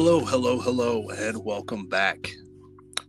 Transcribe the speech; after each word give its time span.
Hello, 0.00 0.20
hello, 0.20 0.60
hello, 0.60 1.08
and 1.08 1.44
welcome 1.44 1.88
back. 1.88 2.30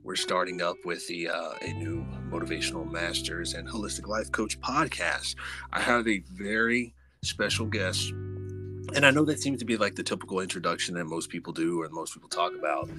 We're 0.01 0.15
starting 0.15 0.63
up 0.63 0.75
with 0.85 1.05
the 1.05 1.29
uh, 1.29 1.51
a 1.61 1.71
new 1.73 2.03
motivational 2.31 2.91
masters 2.91 3.53
and 3.53 3.67
holistic 3.69 4.07
life 4.07 4.31
coach 4.31 4.59
podcast. 4.59 5.35
I 5.71 5.81
have 5.81 6.07
a 6.07 6.23
very 6.31 6.95
special 7.21 7.67
guest, 7.67 8.09
and 8.09 9.05
I 9.05 9.11
know 9.11 9.23
that 9.25 9.39
seems 9.39 9.59
to 9.59 9.65
be 9.65 9.77
like 9.77 9.97
the 9.97 10.01
typical 10.01 10.39
introduction 10.39 10.95
that 10.95 11.05
most 11.05 11.29
people 11.29 11.53
do 11.53 11.79
or 11.79 11.87
most 11.89 12.15
people 12.15 12.27
talk 12.27 12.53
about, 12.57 12.89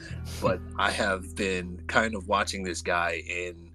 but 0.41 0.61
I 0.79 0.93
have 0.93 1.35
been 1.35 1.83
kind 1.89 2.15
of 2.15 2.29
watching 2.29 2.63
this 2.63 2.83
guy 2.83 3.25
in 3.29 3.70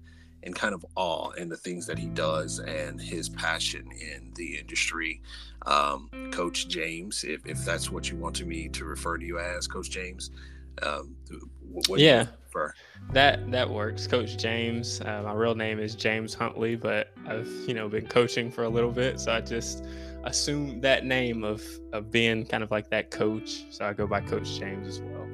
in 0.46 0.54
kind 0.54 0.74
of 0.74 0.86
awe 0.94 1.30
in 1.32 1.48
the 1.48 1.56
things 1.56 1.86
that 1.86 1.98
he 1.98 2.06
does 2.06 2.60
and 2.60 3.00
his 3.00 3.28
passion 3.28 3.86
in 3.92 4.32
the 4.34 4.56
industry 4.56 5.20
um, 5.66 6.08
Coach 6.30 6.68
James, 6.68 7.24
if, 7.24 7.44
if 7.44 7.64
that's 7.64 7.90
what 7.90 8.10
you 8.10 8.16
want 8.16 8.36
to 8.36 8.44
me 8.44 8.68
to 8.68 8.84
refer 8.84 9.18
to 9.18 9.24
you 9.24 9.38
as, 9.38 9.66
Coach 9.66 9.90
James. 9.90 10.30
Um, 10.82 11.16
yeah, 11.88 12.26
that 13.12 13.50
that 13.50 13.68
works, 13.68 14.06
Coach 14.06 14.36
James. 14.36 15.00
Uh, 15.00 15.22
my 15.24 15.32
real 15.32 15.54
name 15.54 15.78
is 15.78 15.94
James 15.94 16.34
Huntley, 16.34 16.76
but 16.76 17.12
I've 17.26 17.48
you 17.66 17.74
know 17.74 17.88
been 17.88 18.06
coaching 18.06 18.50
for 18.50 18.64
a 18.64 18.68
little 18.68 18.92
bit, 18.92 19.18
so 19.18 19.32
I 19.32 19.40
just 19.40 19.84
assumed 20.24 20.82
that 20.82 21.04
name 21.04 21.44
of 21.44 21.62
of 21.92 22.10
being 22.10 22.46
kind 22.46 22.62
of 22.62 22.70
like 22.70 22.90
that 22.90 23.10
coach. 23.10 23.64
So 23.70 23.86
I 23.86 23.92
go 23.94 24.06
by 24.06 24.20
Coach 24.20 24.58
James 24.58 24.86
as 24.86 25.00
well. 25.00 25.26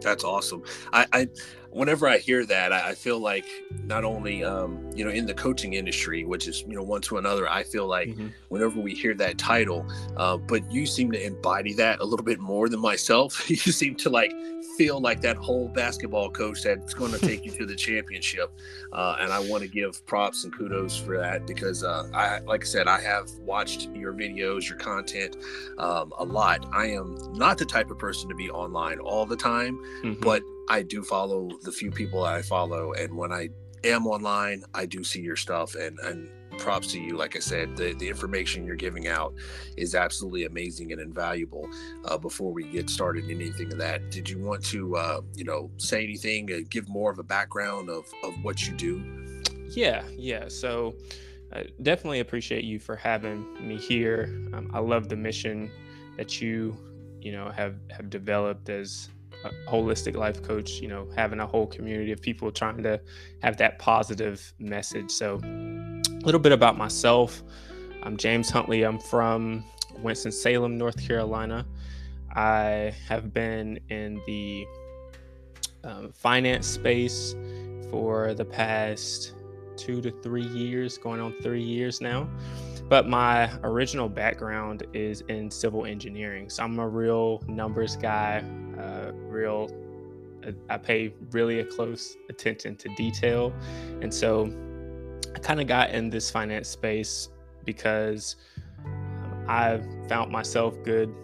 That's 0.00 0.24
awesome. 0.24 0.62
I, 0.92 1.06
I 1.12 1.28
whenever 1.70 2.08
I 2.08 2.18
hear 2.18 2.44
that, 2.46 2.72
I, 2.72 2.94
feel 2.94 3.20
like 3.20 3.46
not 3.84 4.04
only 4.04 4.42
um, 4.42 4.90
you 4.94 5.04
know 5.04 5.10
in 5.10 5.26
the 5.26 5.34
coaching 5.34 5.74
industry, 5.74 6.24
which 6.24 6.48
is 6.48 6.64
you 6.66 6.74
know 6.74 6.82
one 6.82 7.00
to 7.02 7.18
another, 7.18 7.48
I 7.48 7.62
feel 7.62 7.86
like 7.86 8.08
mm-hmm. 8.08 8.28
whenever 8.48 8.80
we 8.80 8.94
hear 8.94 9.14
that 9.14 9.38
title, 9.38 9.86
uh, 10.16 10.36
but 10.36 10.70
you 10.72 10.86
seem 10.86 11.12
to 11.12 11.24
embody 11.24 11.74
that 11.74 12.00
a 12.00 12.04
little 12.04 12.24
bit 12.24 12.40
more 12.40 12.68
than 12.68 12.80
myself. 12.80 13.48
you 13.50 13.56
seem 13.56 13.94
to 13.96 14.10
like 14.10 14.32
feel 14.76 15.00
like 15.00 15.20
that 15.20 15.36
whole 15.36 15.68
basketball 15.68 16.30
coach 16.30 16.62
that's 16.62 16.94
going 16.94 17.12
to 17.18 17.18
take 17.18 17.44
you 17.44 17.52
to 17.52 17.66
the 17.66 17.76
championship, 17.76 18.50
uh, 18.92 19.16
and 19.20 19.32
I 19.32 19.38
want 19.40 19.62
to 19.62 19.68
give 19.68 20.04
props 20.06 20.44
and 20.44 20.52
kudos 20.52 20.96
for 20.96 21.18
that 21.18 21.46
because 21.46 21.84
uh, 21.84 22.08
I, 22.14 22.40
like 22.40 22.62
I 22.62 22.66
said, 22.66 22.88
I 22.88 23.00
have 23.00 23.30
watched 23.38 23.90
your 23.94 24.12
videos, 24.12 24.68
your 24.68 24.78
content 24.78 25.36
um, 25.78 26.12
a 26.18 26.24
lot. 26.24 26.66
I 26.72 26.86
am 26.86 27.16
not 27.32 27.58
the 27.58 27.66
type 27.66 27.90
of 27.90 27.98
person 27.98 28.28
to 28.28 28.34
be 28.34 28.50
online 28.50 28.98
all 28.98 29.26
the 29.26 29.36
time, 29.36 29.78
mm-hmm. 30.02 30.20
but 30.20 30.42
I 30.68 30.82
do 30.82 31.02
follow 31.02 31.50
the 31.62 31.72
few 31.72 31.90
people 31.90 32.24
I 32.24 32.42
follow, 32.42 32.92
and 32.92 33.16
when 33.16 33.32
I 33.32 33.48
am 33.84 34.06
online, 34.06 34.64
I 34.74 34.86
do 34.86 35.04
see 35.04 35.20
your 35.20 35.36
stuff, 35.36 35.74
and 35.74 35.98
and 36.00 36.28
props 36.58 36.88
to 36.88 37.00
you. 37.00 37.16
Like 37.16 37.36
I 37.36 37.38
said, 37.38 37.76
the 37.76 37.94
the 37.94 38.08
information 38.08 38.66
you're 38.66 38.76
giving 38.76 39.06
out 39.08 39.34
is 39.76 39.94
absolutely 39.94 40.44
amazing 40.44 40.92
and 40.92 41.00
invaluable. 41.00 41.68
Uh, 42.04 42.18
before 42.18 42.52
we 42.52 42.64
get 42.64 42.90
started 42.90 43.24
in 43.24 43.40
anything 43.40 43.72
of 43.72 43.78
that, 43.78 44.10
did 44.10 44.28
you 44.28 44.38
want 44.38 44.64
to 44.66 44.96
uh, 44.96 45.20
you 45.34 45.44
know 45.44 45.70
say 45.76 46.04
anything, 46.04 46.52
uh, 46.52 46.58
give 46.68 46.88
more 46.88 47.10
of 47.10 47.18
a 47.18 47.24
background 47.24 47.88
of 47.88 48.04
of 48.22 48.34
what 48.42 48.66
you 48.66 48.74
do? 48.74 49.42
Yeah, 49.68 50.04
yeah. 50.16 50.48
So. 50.48 50.94
I 51.50 51.64
definitely 51.80 52.20
appreciate 52.20 52.64
you 52.64 52.78
for 52.78 52.94
having 52.94 53.46
me 53.66 53.78
here. 53.78 54.24
Um, 54.52 54.70
I 54.74 54.80
love 54.80 55.08
the 55.08 55.16
mission 55.16 55.70
that 56.18 56.42
you, 56.42 56.76
you 57.22 57.32
know, 57.32 57.48
have 57.48 57.76
have 57.90 58.10
developed 58.10 58.68
as 58.68 59.08
a 59.44 59.50
holistic 59.70 60.16
life 60.16 60.42
coach, 60.42 60.80
you 60.80 60.88
know, 60.88 61.08
having 61.14 61.40
a 61.40 61.46
whole 61.46 61.66
community 61.66 62.12
of 62.12 62.20
people 62.20 62.50
trying 62.50 62.82
to 62.82 63.00
have 63.42 63.56
that 63.58 63.78
positive 63.78 64.52
message. 64.58 65.10
So, 65.10 65.40
a 65.42 66.24
little 66.24 66.40
bit 66.40 66.52
about 66.52 66.76
myself. 66.76 67.42
I'm 68.02 68.16
James 68.16 68.50
Huntley. 68.50 68.82
I'm 68.82 68.98
from 68.98 69.64
Winston-Salem, 69.98 70.76
North 70.76 71.06
Carolina. 71.06 71.66
I 72.34 72.94
have 73.08 73.32
been 73.32 73.80
in 73.88 74.20
the 74.26 74.66
um, 75.84 76.12
finance 76.12 76.66
space 76.66 77.34
for 77.90 78.34
the 78.34 78.44
past 78.44 79.34
two 79.76 80.00
to 80.02 80.10
three 80.10 80.46
years, 80.46 80.98
going 80.98 81.20
on 81.20 81.34
three 81.42 81.62
years 81.62 82.00
now. 82.00 82.28
But 82.88 83.06
my 83.06 83.50
original 83.62 84.08
background 84.08 84.86
is 84.94 85.20
in 85.22 85.50
civil 85.50 85.84
engineering. 85.84 86.48
So 86.48 86.62
I'm 86.62 86.78
a 86.78 86.88
real 86.88 87.42
numbers 87.46 87.96
guy, 87.96 88.42
uh, 88.78 89.12
real, 89.12 89.70
I 90.70 90.78
pay 90.78 91.12
really 91.32 91.60
a 91.60 91.64
close 91.64 92.16
attention 92.30 92.76
to 92.76 92.88
detail. 92.96 93.52
And 94.00 94.12
so 94.12 94.50
I 95.34 95.38
kind 95.38 95.60
of 95.60 95.66
got 95.66 95.90
in 95.90 96.08
this 96.08 96.30
finance 96.30 96.68
space 96.68 97.28
because 97.64 98.36
um, 98.84 99.44
I 99.46 99.82
found 100.08 100.32
myself 100.32 100.74
good 100.82 101.14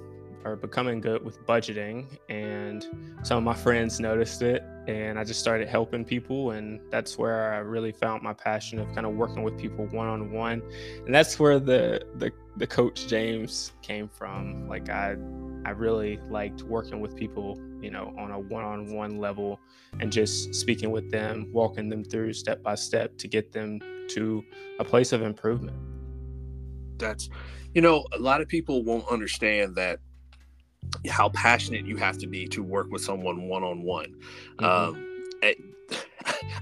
or 0.44 0.56
becoming 0.56 1.00
good 1.00 1.24
with 1.24 1.44
budgeting 1.46 2.18
and 2.28 2.86
some 3.22 3.38
of 3.38 3.44
my 3.44 3.54
friends 3.54 3.98
noticed 3.98 4.42
it 4.42 4.62
and 4.86 5.18
I 5.18 5.24
just 5.24 5.40
started 5.40 5.68
helping 5.68 6.04
people 6.04 6.50
and 6.50 6.80
that's 6.90 7.16
where 7.16 7.54
I 7.54 7.58
really 7.58 7.92
found 7.92 8.22
my 8.22 8.34
passion 8.34 8.78
of 8.78 8.92
kind 8.94 9.06
of 9.06 9.14
working 9.14 9.42
with 9.42 9.58
people 9.58 9.86
one 9.86 10.06
on 10.06 10.30
one 10.30 10.62
and 11.06 11.14
that's 11.14 11.38
where 11.38 11.58
the 11.58 12.04
the 12.16 12.32
the 12.56 12.66
coach 12.66 13.06
James 13.08 13.72
came 13.82 14.08
from. 14.08 14.68
Like 14.68 14.88
I 14.90 15.16
I 15.64 15.70
really 15.70 16.18
liked 16.28 16.62
working 16.62 17.00
with 17.00 17.16
people 17.16 17.58
you 17.80 17.90
know 17.90 18.14
on 18.18 18.30
a 18.30 18.38
one 18.38 18.64
on 18.64 18.92
one 18.92 19.18
level 19.18 19.58
and 20.00 20.12
just 20.12 20.54
speaking 20.54 20.90
with 20.90 21.10
them 21.10 21.48
walking 21.52 21.88
them 21.88 22.04
through 22.04 22.34
step 22.34 22.62
by 22.62 22.74
step 22.74 23.16
to 23.18 23.28
get 23.28 23.52
them 23.52 23.80
to 24.08 24.44
a 24.78 24.84
place 24.84 25.12
of 25.12 25.22
improvement. 25.22 25.76
That's 26.98 27.30
you 27.74 27.80
know 27.80 28.04
a 28.12 28.18
lot 28.18 28.42
of 28.42 28.48
people 28.48 28.84
won't 28.84 29.08
understand 29.08 29.76
that 29.76 30.00
how 31.08 31.28
passionate 31.30 31.86
you 31.86 31.96
have 31.96 32.18
to 32.18 32.26
be 32.26 32.46
to 32.48 32.62
work 32.62 32.90
with 32.90 33.02
someone 33.02 33.48
one 33.48 33.62
on 33.62 33.82
one. 33.82 34.14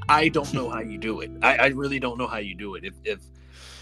I 0.08 0.28
don't 0.28 0.52
know 0.52 0.68
how 0.68 0.80
you 0.80 0.98
do 0.98 1.20
it. 1.20 1.30
I, 1.42 1.56
I, 1.56 1.66
really 1.68 2.00
don't 2.00 2.18
know 2.18 2.26
how 2.26 2.38
you 2.38 2.54
do 2.54 2.74
it. 2.74 2.84
If, 2.84 2.94
if 3.04 3.20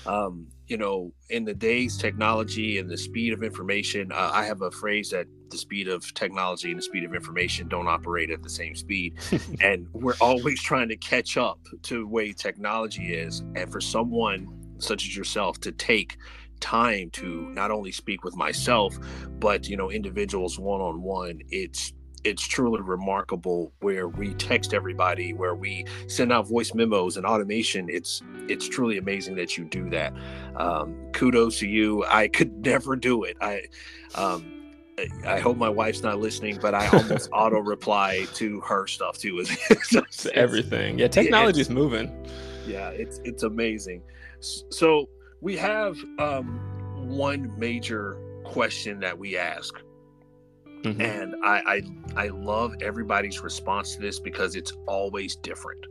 um, 0.07 0.47
you 0.67 0.77
know, 0.77 1.13
in 1.31 1.45
the 1.45 1.55
days 1.55 1.97
technology 1.97 2.79
and 2.79 2.89
the 2.89 2.97
speed 2.97 3.33
of 3.33 3.43
information, 3.43 4.13
uh, 4.13 4.31
I 4.33 4.45
have 4.45 4.63
a 4.63 4.71
phrase 4.71 5.11
that 5.11 5.27
the 5.51 5.59
speed 5.59 5.89
of 5.89 6.13
technology 6.15 6.71
and 6.71 6.79
the 6.79 6.83
speed 6.83 7.05
of 7.05 7.15
information 7.15 7.69
don't 7.69 7.89
operate 7.89 8.31
at 8.31 8.43
the 8.43 8.51
same 8.51 8.75
speed, 8.75 9.19
and 9.61 9.89
we're 9.93 10.15
always 10.21 10.63
trying 10.63 10.89
to 10.89 10.97
catch 10.97 11.37
up 11.37 11.59
to 11.83 11.99
the 11.99 12.07
way 12.07 12.33
technology 12.33 13.15
is. 13.15 13.41
And 13.57 13.71
for 13.71 13.81
someone 13.81 14.47
such 14.79 15.07
as 15.07 15.17
yourself 15.17 15.61
to 15.61 15.73
take 15.73 16.17
time 16.61 17.11
to 17.11 17.51
not 17.51 17.71
only 17.71 17.93
speak 17.93 18.25
with 18.25 18.37
myself 18.37 18.99
but 19.39 19.69
you 19.69 19.77
know 19.77 19.91
individuals 19.91 20.59
one 20.59 20.81
on 20.81 21.03
one 21.03 21.41
it's 21.51 21.93
it's 22.23 22.47
truly 22.47 22.83
remarkable 22.83 23.73
where 23.81 24.09
we 24.09 24.35
text 24.35 24.75
everybody 24.75 25.33
where 25.33 25.55
we 25.55 25.87
send 26.07 26.33
out 26.33 26.47
voice 26.47 26.75
memos 26.75 27.17
and 27.17 27.25
automation 27.25 27.89
it's 27.89 28.23
it's 28.49 28.69
truly 28.69 28.99
amazing 28.99 29.35
that 29.35 29.57
you 29.57 29.65
do 29.65 29.89
that 29.89 30.13
um, 30.57 30.95
kudos 31.13 31.59
to 31.59 31.67
you 31.67 32.05
i 32.07 32.29
could 32.29 32.53
never 32.65 32.97
do 32.97 33.25
it 33.25 33.37
i 33.41 33.63
um, 34.15 34.61
I 35.27 35.41
hope 35.41 35.57
my 35.57 35.69
wife's 35.69 36.03
not 36.03 36.21
listening, 36.21 36.59
but 36.61 36.75
I 36.75 36.87
almost 36.89 37.31
auto 37.33 37.61
reply 37.61 38.27
to 38.35 38.61
her 38.61 38.87
stuff 38.87 39.17
too. 39.17 39.43
everything. 40.35 40.99
Yeah, 40.99 41.09
technology 41.09 41.61
is 41.61 41.71
moving. 41.71 42.27
Yeah, 42.67 42.91
it's 42.91 43.19
it's 43.25 43.43
amazing. 43.43 44.03
So 44.41 45.09
we 45.41 45.57
have 45.57 45.97
um, 46.19 46.61
one 47.09 47.53
major 47.59 48.19
question 48.45 49.01
that 49.01 49.19
we 49.19 49.37
ask. 49.37 49.75
Mm-hmm. 50.83 51.01
And 51.01 51.35
I, 51.45 51.83
I 52.17 52.25
I 52.25 52.29
love 52.29 52.75
everybody's 52.81 53.43
response 53.43 53.95
to 53.97 54.01
this 54.01 54.19
because 54.19 54.57
it's 54.57 54.73
always 54.87 55.37
different. 55.37 55.85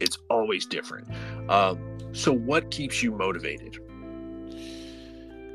It's 0.00 0.18
always 0.28 0.66
different. 0.66 1.08
Um, 1.48 1.78
so, 2.12 2.32
what 2.32 2.70
keeps 2.72 3.02
you 3.04 3.12
motivated? 3.12 3.78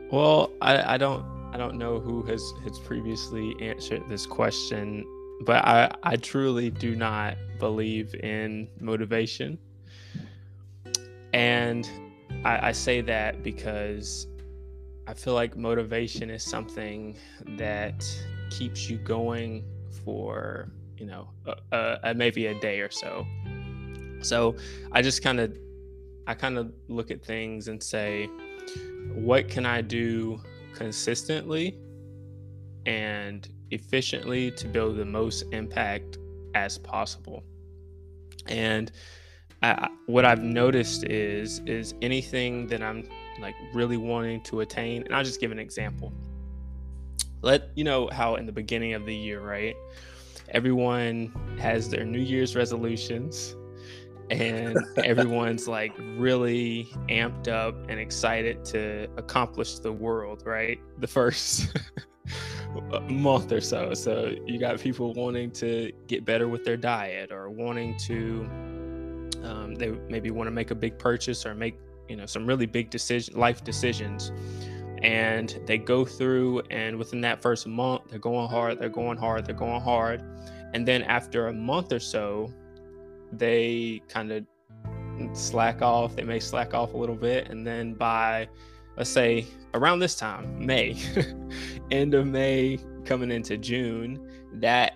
Well, 0.10 0.52
I, 0.62 0.94
I 0.94 0.98
don't 0.98 1.26
I 1.54 1.58
don't 1.58 1.78
know 1.78 2.00
who 2.00 2.24
has 2.24 2.42
has 2.64 2.80
previously 2.80 3.56
answered 3.60 4.04
this 4.08 4.26
question, 4.26 5.06
but 5.42 5.66
I 5.66 5.94
I 6.04 6.16
truly 6.16 6.70
do 6.70 6.96
not 6.96 7.36
believe 7.60 8.16
in 8.16 8.70
motivation, 8.80 9.60
and 11.34 11.90
I, 12.44 12.70
I 12.70 12.72
say 12.72 13.02
that 13.02 13.44
because 13.44 14.28
I 15.08 15.14
feel 15.14 15.34
like 15.34 15.56
motivation 15.56 16.30
is 16.30 16.44
something 16.44 17.18
that 17.58 18.04
keeps 18.50 18.90
you 18.90 18.98
going 18.98 19.64
for, 20.04 20.72
you 20.98 21.06
know, 21.06 21.30
maybe 22.16 22.48
a 22.48 22.60
day 22.60 22.80
or 22.80 22.90
so. 22.90 23.26
So 24.22 24.56
I 24.92 25.02
just 25.02 25.24
kind 25.24 25.40
of, 25.40 25.56
I 26.28 26.34
kind 26.34 26.58
of 26.58 26.72
look 26.88 27.12
at 27.12 27.24
things 27.24 27.68
and 27.68 27.82
say, 27.82 28.30
what 29.14 29.48
can 29.48 29.66
I 29.66 29.82
do 29.82 30.42
consistently 30.76 31.78
and 32.86 33.48
efficiently 33.72 34.52
to 34.52 34.68
build 34.68 34.98
the 34.98 35.06
most 35.06 35.44
impact 35.52 36.18
as 36.56 36.78
possible? 36.78 37.44
And 38.48 38.92
I, 39.64 39.90
what 40.08 40.26
I've 40.26 40.44
noticed 40.44 41.04
is 41.04 41.60
is 41.66 41.94
anything 42.02 42.68
that 42.68 42.82
I'm 42.82 43.08
like 43.40 43.56
really 43.74 43.98
wanting 43.98 44.42
to 44.44 44.62
attain, 44.62 45.04
and 45.04 45.16
I'll 45.16 45.24
just 45.24 45.40
give 45.40 45.52
an 45.52 45.60
example. 45.60 46.12
Let 47.42 47.70
you 47.76 47.84
know 47.84 48.10
how 48.12 48.36
in 48.36 48.46
the 48.46 48.52
beginning 48.52 48.94
of 48.94 49.06
the 49.06 49.16
year, 49.16 49.42
right? 49.42 49.76
everyone 50.52 51.34
has 51.60 51.90
their 51.90 52.06
New 52.06 52.20
Year's 52.20 52.56
resolutions 52.56 53.56
and 54.30 54.78
everyone's 55.04 55.68
like 55.68 55.94
really 56.18 56.90
amped 57.10 57.48
up 57.48 57.76
and 57.90 58.00
excited 58.00 58.64
to 58.66 59.10
accomplish 59.18 59.80
the 59.80 59.92
world, 59.92 60.44
right? 60.46 60.80
The 61.00 61.08
first 61.08 61.78
month 63.10 63.52
or 63.52 63.62
so. 63.62 63.94
So 63.94 64.34
you 64.46 64.60
got 64.60 64.80
people 64.80 65.14
wanting 65.14 65.52
to 65.52 65.92
get 66.08 66.26
better 66.26 66.48
with 66.48 66.64
their 66.64 66.78
diet 66.78 67.32
or 67.32 67.50
wanting 67.50 67.98
to 68.00 68.50
um, 69.44 69.76
they 69.76 69.92
maybe 70.10 70.32
want 70.32 70.48
to 70.48 70.52
make 70.52 70.72
a 70.72 70.76
big 70.76 70.98
purchase 70.98 71.46
or 71.46 71.54
make 71.54 71.78
you 72.08 72.16
know 72.16 72.26
some 72.26 72.46
really 72.46 72.66
big 72.66 72.90
decision 72.90 73.38
life 73.38 73.64
decisions. 73.64 74.32
And 75.04 75.60
they 75.66 75.80
go 75.80 76.06
through 76.06 76.62
and 76.70 76.96
within 76.98 77.22
that 77.22 77.42
first 77.42 77.66
month 77.66 78.04
they're 78.10 78.20
going 78.20 78.48
hard 78.48 78.78
they're 78.78 78.90
going 78.90 79.18
hard 79.18 79.46
they're 79.46 79.56
going 79.56 79.82
hard. 79.82 80.22
And 80.74 80.88
then 80.88 81.02
after 81.04 81.48
a 81.48 81.54
month 81.54 81.92
or 81.92 82.00
so 82.00 82.54
they 83.32 84.02
kind 84.08 84.32
of 84.32 84.46
slack 85.34 85.82
off 85.82 86.16
they 86.16 86.24
may 86.24 86.40
slack 86.40 86.74
off 86.74 86.94
a 86.94 86.98
little 86.98 87.16
bit. 87.16 87.50
And 87.50 87.66
then 87.66 87.94
by 87.94 88.48
let's 88.98 89.10
say 89.10 89.48
around 89.74 90.00
this 90.00 90.16
time 90.16 90.64
may 90.64 90.96
end 91.92 92.14
of 92.14 92.28
may 92.28 92.78
coming 93.06 93.32
into 93.32 93.58
june 93.58 94.30
that 94.54 94.94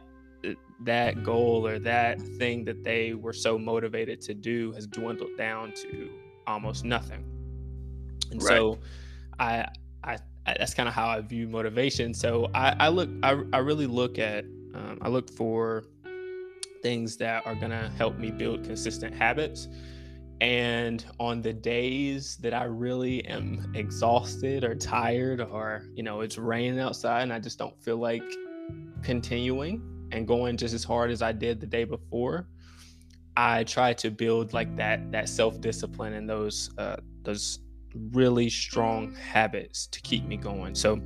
that 0.84 1.24
goal 1.24 1.66
or 1.66 1.80
that 1.80 2.20
thing 2.38 2.66
that 2.66 2.84
they 2.84 3.14
were 3.14 3.34
so 3.34 3.58
motivated 3.58 4.20
to 4.22 4.34
do 4.34 4.72
has 4.74 4.88
dwindled 4.88 5.38
down 5.38 5.72
to 5.74 6.10
almost 6.48 6.84
nothing 6.84 7.24
and 8.32 8.42
right. 8.44 8.58
so 8.58 8.80
I, 9.40 9.68
I 10.04 10.18
i 10.46 10.56
that's 10.58 10.74
kind 10.74 10.90
of 10.90 10.94
how 10.94 11.08
i 11.08 11.22
view 11.22 11.48
motivation 11.48 12.14
so 12.14 12.50
i 12.54 12.76
i 12.80 12.88
look 12.90 13.10
i, 13.24 13.42
I 13.54 13.60
really 13.60 13.88
look 13.88 14.20
at 14.20 14.44
um, 14.74 15.00
i 15.02 15.08
look 15.08 15.32
for 15.32 15.86
things 16.86 17.18
that 17.18 17.44
are 17.48 17.56
going 17.56 17.72
to 17.72 17.92
help 17.98 18.20
me 18.20 18.30
build 18.30 18.64
consistent 18.64 19.12
habits. 19.16 19.68
And 20.40 21.04
on 21.20 21.42
the 21.42 21.52
days 21.52 22.38
that 22.42 22.54
I 22.54 22.66
really 22.66 23.26
am 23.26 23.72
exhausted 23.74 24.64
or 24.64 24.76
tired, 24.76 25.42
or, 25.42 25.88
you 25.96 26.04
know, 26.04 26.22
it's 26.22 26.38
raining 26.38 26.80
outside 26.80 27.24
and 27.24 27.34
I 27.34 27.40
just 27.40 27.58
don't 27.58 27.76
feel 27.82 27.98
like 27.98 28.22
continuing 29.02 29.82
and 30.12 30.28
going 30.28 30.58
just 30.58 30.74
as 30.74 30.84
hard 30.84 31.12
as 31.12 31.22
I 31.22 31.32
did 31.32 31.60
the 31.60 31.68
day 31.68 31.84
before, 31.84 32.48
I 33.38 33.64
try 33.64 33.94
to 33.94 34.10
build 34.10 34.54
like 34.54 34.76
that 34.78 35.12
that 35.12 35.30
self 35.30 35.60
discipline 35.60 36.14
and 36.14 36.30
those 36.30 36.70
uh, 36.78 36.98
those 37.24 37.60
really 38.12 38.50
strong 38.50 39.14
habits 39.16 39.88
to 39.88 40.02
keep 40.02 40.26
me 40.26 40.38
going. 40.38 40.76
So 40.76 40.98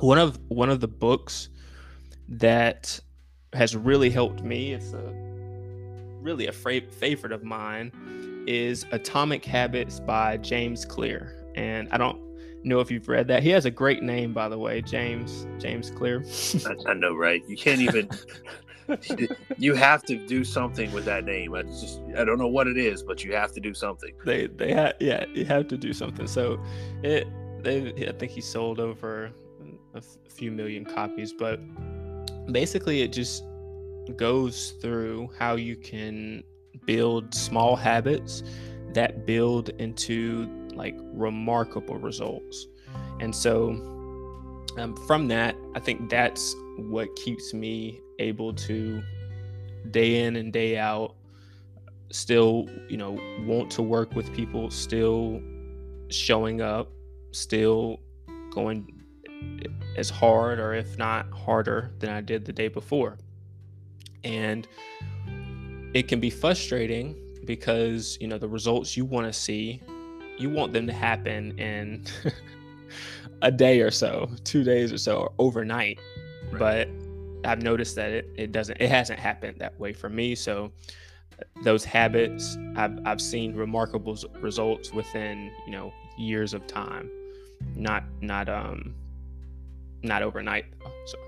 one 0.00 0.18
of 0.18 0.38
one 0.48 0.70
of 0.70 0.80
the 0.80 0.88
books 0.88 1.48
that 2.28 2.98
has 3.52 3.76
really 3.76 4.10
helped 4.10 4.42
me. 4.42 4.72
It's 4.72 4.92
a 4.92 5.12
really 6.20 6.46
a 6.46 6.52
fra- 6.52 6.80
favorite 6.80 7.32
of 7.32 7.42
mine 7.42 8.44
is 8.46 8.86
Atomic 8.92 9.44
Habits 9.44 10.00
by 10.00 10.36
James 10.38 10.84
Clear. 10.84 11.46
And 11.54 11.88
I 11.90 11.98
don't 11.98 12.20
know 12.64 12.80
if 12.80 12.90
you've 12.90 13.08
read 13.08 13.28
that. 13.28 13.42
He 13.42 13.50
has 13.50 13.64
a 13.64 13.70
great 13.70 14.02
name, 14.02 14.32
by 14.32 14.48
the 14.48 14.58
way, 14.58 14.82
James 14.82 15.46
James 15.58 15.90
Clear. 15.90 16.24
I, 16.66 16.90
I 16.90 16.94
know, 16.94 17.14
right? 17.14 17.42
You 17.48 17.56
can't 17.56 17.80
even. 17.80 18.08
you 19.58 19.74
have 19.74 20.02
to 20.04 20.16
do 20.26 20.44
something 20.44 20.90
with 20.92 21.04
that 21.04 21.24
name. 21.24 21.54
I 21.54 21.62
just 21.62 22.00
I 22.16 22.24
don't 22.24 22.38
know 22.38 22.48
what 22.48 22.66
it 22.66 22.76
is, 22.76 23.02
but 23.02 23.24
you 23.24 23.32
have 23.34 23.52
to 23.52 23.60
do 23.60 23.74
something. 23.74 24.14
They 24.24 24.46
they 24.48 24.72
have 24.72 24.94
yeah 25.00 25.24
you 25.32 25.44
have 25.44 25.68
to 25.68 25.76
do 25.76 25.92
something. 25.92 26.26
So 26.26 26.60
it 27.02 27.26
they 27.62 27.92
I 28.08 28.12
think 28.12 28.32
he 28.32 28.40
sold 28.40 28.80
over 28.80 29.30
a, 29.94 29.98
f- 29.98 30.18
a 30.26 30.30
few 30.30 30.50
million 30.50 30.84
copies, 30.84 31.32
but 31.32 31.60
basically 32.50 33.02
it 33.02 33.12
just 33.12 33.44
goes 34.16 34.72
through 34.82 35.30
how 35.38 35.54
you 35.54 35.76
can 35.76 36.42
build 36.86 37.32
small 37.34 37.76
habits 37.76 38.42
that 38.94 39.24
build 39.26 39.70
into 39.78 40.46
like 40.74 40.96
remarkable 41.12 41.96
results. 41.96 42.66
And 43.20 43.34
so 43.34 43.70
um, 44.78 44.96
from 45.06 45.28
that, 45.28 45.54
I 45.74 45.80
think 45.80 46.10
that's 46.10 46.54
what 46.76 47.14
keeps 47.16 47.52
me 47.52 48.00
able 48.18 48.52
to 48.54 49.02
day 49.90 50.24
in 50.24 50.36
and 50.36 50.52
day 50.52 50.78
out 50.78 51.14
still, 52.12 52.68
you 52.88 52.96
know, 52.96 53.18
want 53.46 53.70
to 53.72 53.82
work 53.82 54.14
with 54.14 54.32
people, 54.34 54.70
still 54.70 55.42
showing 56.08 56.60
up, 56.60 56.90
still 57.32 58.00
going 58.50 58.86
as 59.96 60.10
hard 60.10 60.58
or 60.58 60.74
if 60.74 60.96
not 60.98 61.30
harder 61.32 61.90
than 61.98 62.10
I 62.10 62.20
did 62.20 62.44
the 62.44 62.52
day 62.52 62.68
before. 62.68 63.18
And 64.24 64.68
it 65.94 66.06
can 66.08 66.20
be 66.20 66.30
frustrating 66.30 67.16
because, 67.44 68.16
you 68.20 68.28
know, 68.28 68.38
the 68.38 68.48
results 68.48 68.96
you 68.96 69.04
want 69.04 69.26
to 69.26 69.32
see, 69.32 69.82
you 70.42 70.50
want 70.50 70.72
them 70.72 70.86
to 70.86 70.92
happen 70.92 71.58
in 71.58 72.04
a 73.42 73.50
day 73.50 73.80
or 73.80 73.90
so, 73.90 74.28
two 74.44 74.64
days 74.64 74.92
or 74.92 74.98
so, 74.98 75.16
or 75.16 75.32
overnight. 75.38 75.98
Right. 76.50 76.58
But 76.58 77.48
I've 77.48 77.62
noticed 77.62 77.96
that 77.96 78.10
it, 78.10 78.28
it 78.36 78.52
doesn't, 78.52 78.80
it 78.80 78.90
hasn't 78.90 79.18
happened 79.18 79.58
that 79.60 79.78
way 79.78 79.92
for 79.92 80.08
me. 80.08 80.34
So 80.34 80.72
those 81.62 81.84
habits, 81.84 82.56
I've, 82.76 82.98
I've 83.06 83.20
seen 83.20 83.54
remarkable 83.54 84.16
results 84.40 84.92
within, 84.92 85.50
you 85.66 85.72
know, 85.72 85.92
years 86.18 86.54
of 86.54 86.66
time, 86.66 87.10
not, 87.76 88.04
not, 88.20 88.48
um, 88.48 88.94
not 90.02 90.22
overnight. 90.22 90.66
So 91.06 91.18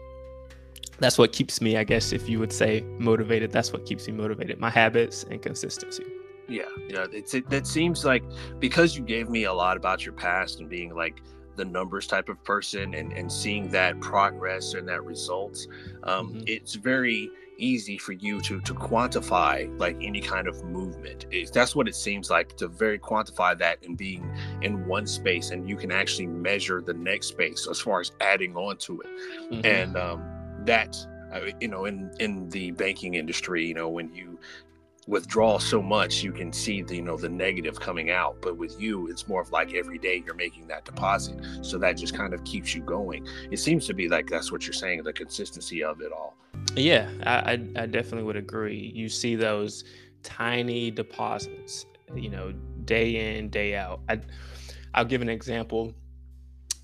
that's 0.99 1.19
what 1.19 1.33
keeps 1.33 1.61
me, 1.61 1.77
I 1.77 1.85
guess, 1.85 2.13
if 2.13 2.29
you 2.29 2.39
would 2.39 2.53
say 2.53 2.83
motivated. 2.99 3.51
That's 3.51 3.73
what 3.73 3.87
keeps 3.87 4.07
me 4.07 4.15
motivated. 4.15 4.59
My 4.61 4.71
habits 4.71 5.25
and 5.25 5.43
consistency. 5.43 6.05
Yeah, 6.49 6.65
yeah. 6.89 7.07
It's 7.13 7.35
it, 7.35 7.51
it 7.53 7.67
seems 7.67 8.05
like 8.05 8.25
because 8.59 8.97
you 8.97 9.03
gave 9.05 9.29
me 9.29 9.45
a 9.45 9.53
lot 9.53 9.77
about 9.77 10.05
your 10.05 10.15
past 10.15 10.61
and 10.61 10.69
being 10.69 10.95
like 10.95 11.23
the 11.57 11.65
numbers 11.65 12.07
type 12.07 12.29
of 12.29 12.43
person 12.45 12.95
and 12.95 13.13
and 13.13 13.31
seeing 13.31 13.71
that 13.71 14.01
progress 14.01 14.75
and 14.75 14.89
that 14.89 15.05
results, 15.05 15.67
um, 16.03 16.35
mm-hmm. 16.35 16.43
it's 16.47 16.75
very 16.75 17.31
easy 17.59 17.99
for 17.99 18.13
you 18.13 18.41
to 18.41 18.61
to 18.63 18.75
quantify 18.75 19.69
like 19.79 19.97
any 20.03 20.21
kind 20.21 20.49
of 20.49 20.65
movement 20.65 21.27
that's 21.53 21.77
what 21.77 21.87
it 21.87 21.95
seems 21.95 22.31
like 22.31 22.57
to 22.57 22.69
very 22.69 22.99
quantify 22.99 23.57
that 23.57 23.79
and 23.85 23.97
being 23.97 24.29
in 24.63 24.85
one 24.87 25.07
space 25.07 25.51
and 25.51 25.69
you 25.69 25.77
can 25.77 25.93
actually 25.93 26.27
measure 26.27 26.81
the 26.81 26.95
next 26.95 27.29
space 27.29 27.69
as 27.71 27.81
far 27.81 28.01
as 28.01 28.13
adding 28.21 28.57
on 28.57 28.77
to 28.77 29.01
it 29.01 29.11
mm-hmm. 29.53 29.65
and 29.65 29.97
um 29.97 30.23
that 30.65 30.97
uh, 31.33 31.41
you 31.61 31.69
know 31.69 31.85
in 31.85 32.11
in 32.21 32.49
the 32.49 32.71
banking 32.73 33.15
industry 33.15 33.65
you 33.65 33.75
know 33.75 33.89
when 33.89 34.13
you 34.13 34.39
withdraw 35.07 35.59
so 35.59 35.83
much 35.83 36.23
you 36.23 36.33
can 36.33 36.53
see 36.53 36.83
the 36.83 36.97
you 36.97 37.03
know 37.03 37.17
the 37.17 37.29
negative 37.29 37.79
coming 37.81 38.11
out. 38.11 38.37
But 38.41 38.57
with 38.57 38.81
you 38.81 39.09
it's 39.09 39.29
more 39.29 39.41
of 39.41 39.51
like 39.51 39.75
every 39.75 39.99
day 39.99 40.23
you're 40.25 40.35
making 40.35 40.67
that 40.69 40.85
deposit. 40.85 41.39
So 41.63 41.79
that 41.79 41.97
just 41.97 42.15
kind 42.15 42.35
of 42.35 42.43
keeps 42.45 42.75
you 42.75 42.83
going. 42.83 43.27
It 43.51 43.59
seems 43.59 43.87
to 43.87 43.95
be 43.95 44.09
like 44.09 44.29
that's 44.29 44.51
what 44.51 44.67
you're 44.67 44.73
saying 44.73 45.03
the 45.03 45.13
consistency 45.13 45.83
of 45.83 46.01
it 46.01 46.13
all. 46.13 46.35
Yeah 46.77 47.09
i 47.27 47.53
i 47.53 47.87
definitely 47.87 48.25
would 48.25 48.37
agree. 48.37 48.93
You 48.95 49.09
see 49.09 49.35
those 49.35 49.85
tiny 50.23 50.91
deposits 50.91 51.87
you 52.15 52.31
know 52.31 52.53
day 52.85 53.37
in 53.37 53.51
day 53.51 53.77
out. 53.77 54.01
I, 54.09 54.21
i'll 54.95 55.05
give 55.05 55.23
an 55.23 55.29
example. 55.29 55.93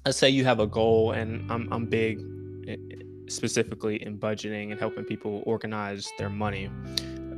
Let's 0.05 0.17
say 0.17 0.31
you 0.31 0.45
have 0.45 0.61
a 0.61 0.67
goal 0.67 1.13
and 1.13 1.51
i'm, 1.51 1.73
I'm 1.73 1.87
big 1.87 2.21
eh, 2.69 2.77
specifically 3.29 4.03
in 4.03 4.19
budgeting 4.19 4.73
and 4.73 4.81
helping 4.81 5.05
people 5.05 5.43
organize 5.47 6.11
their 6.19 6.29
money. 6.29 6.69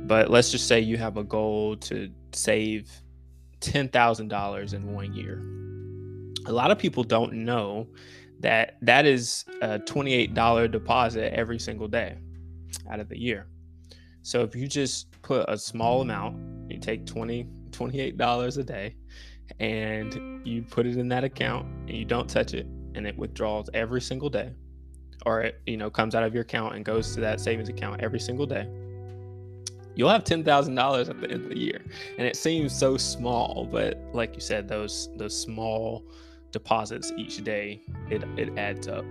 But 0.05 0.29
let's 0.29 0.51
just 0.51 0.67
say 0.67 0.79
you 0.79 0.97
have 0.97 1.17
a 1.17 1.23
goal 1.23 1.77
to 1.77 2.09
save 2.33 2.91
$10,000 3.61 4.73
in 4.73 4.93
one 4.93 5.13
year. 5.13 5.41
A 6.45 6.51
lot 6.51 6.71
of 6.71 6.77
people 6.77 7.03
don't 7.03 7.33
know 7.33 7.87
that 8.39 8.77
that 8.81 9.05
is 9.05 9.45
a 9.61 9.79
$28 9.79 10.71
deposit 10.71 11.33
every 11.33 11.57
single 11.59 11.87
day 11.87 12.17
out 12.91 12.99
of 12.99 13.07
the 13.07 13.17
year. 13.17 13.47
So 14.21 14.41
if 14.41 14.55
you 14.55 14.67
just 14.67 15.21
put 15.21 15.45
a 15.49 15.57
small 15.57 16.01
amount, 16.01 16.37
you 16.69 16.79
take 16.79 17.05
20 17.05 17.47
$28 17.73 18.57
a 18.57 18.63
day 18.63 18.95
and 19.59 20.45
you 20.45 20.61
put 20.61 20.85
it 20.85 20.97
in 20.97 21.07
that 21.09 21.23
account 21.23 21.65
and 21.87 21.97
you 21.97 22.05
don't 22.05 22.29
touch 22.29 22.53
it 22.53 22.65
and 22.95 23.05
it 23.05 23.17
withdraws 23.17 23.69
every 23.73 23.99
single 23.99 24.29
day 24.29 24.53
or 25.25 25.41
it, 25.41 25.61
you 25.65 25.75
know 25.75 25.89
comes 25.89 26.15
out 26.15 26.23
of 26.23 26.33
your 26.33 26.43
account 26.43 26.75
and 26.75 26.85
goes 26.85 27.13
to 27.13 27.19
that 27.19 27.39
savings 27.39 27.69
account 27.69 27.99
every 28.01 28.19
single 28.19 28.45
day 28.45 28.69
you'll 29.95 30.09
have 30.09 30.23
$10,000 30.23 31.09
at 31.09 31.21
the 31.21 31.31
end 31.31 31.43
of 31.43 31.49
the 31.49 31.59
year. 31.59 31.81
And 32.17 32.27
it 32.27 32.35
seems 32.35 32.73
so 32.77 32.97
small 32.97 33.67
but 33.71 33.99
like 34.13 34.35
you 34.35 34.41
said 34.41 34.67
those 34.67 35.09
those 35.15 35.39
small 35.39 36.05
deposits 36.51 37.11
each 37.17 37.43
day 37.43 37.81
it 38.09 38.23
it 38.37 38.57
adds 38.57 38.87
up. 38.87 39.05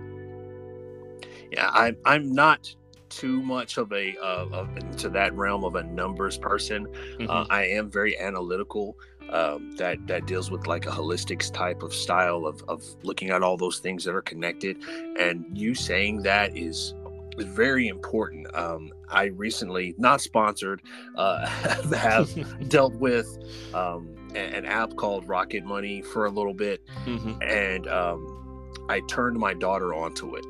Yeah 1.51 1.69
i 1.69 1.93
i'm 2.05 2.31
not 2.31 2.73
too 3.09 3.43
much 3.43 3.77
of 3.77 3.91
a 3.93 4.17
uh, 4.17 4.47
of, 4.51 4.75
into 4.75 5.07
that 5.07 5.35
realm 5.35 5.63
of 5.63 5.75
a 5.75 5.83
numbers 5.83 6.37
person. 6.37 6.87
Mm-hmm. 6.87 7.29
uh, 7.29 7.45
i 7.49 7.65
am 7.65 7.91
very 7.91 8.17
analytical 8.19 8.97
um, 9.29 9.75
that 9.77 10.05
that 10.07 10.25
deals 10.25 10.51
with 10.51 10.67
like 10.67 10.85
a 10.85 10.89
holistic 10.89 11.51
type 11.51 11.83
of 11.83 11.93
style 11.93 12.45
of, 12.45 12.63
of 12.67 12.83
looking 13.03 13.29
at 13.29 13.41
all 13.41 13.57
those 13.57 13.79
things 13.79 14.03
that 14.03 14.13
are 14.13 14.21
connected. 14.21 14.77
And 15.19 15.45
you 15.53 15.75
saying 15.75 16.23
that 16.23 16.55
is 16.57 16.93
is 17.37 17.45
very 17.45 17.87
important. 17.87 18.53
Um, 18.55 18.91
I 19.09 19.25
recently, 19.25 19.95
not 19.97 20.21
sponsored, 20.21 20.81
uh, 21.15 21.45
have 21.95 22.29
dealt 22.69 22.95
with 22.95 23.27
um, 23.73 24.15
an 24.35 24.65
app 24.65 24.95
called 24.95 25.27
Rocket 25.27 25.63
Money 25.63 26.01
for 26.01 26.25
a 26.25 26.29
little 26.29 26.53
bit, 26.53 26.81
mm-hmm. 27.05 27.41
and 27.41 27.87
um, 27.87 28.71
I 28.89 29.01
turned 29.01 29.37
my 29.37 29.53
daughter 29.53 29.93
onto 29.93 30.35
it. 30.35 30.45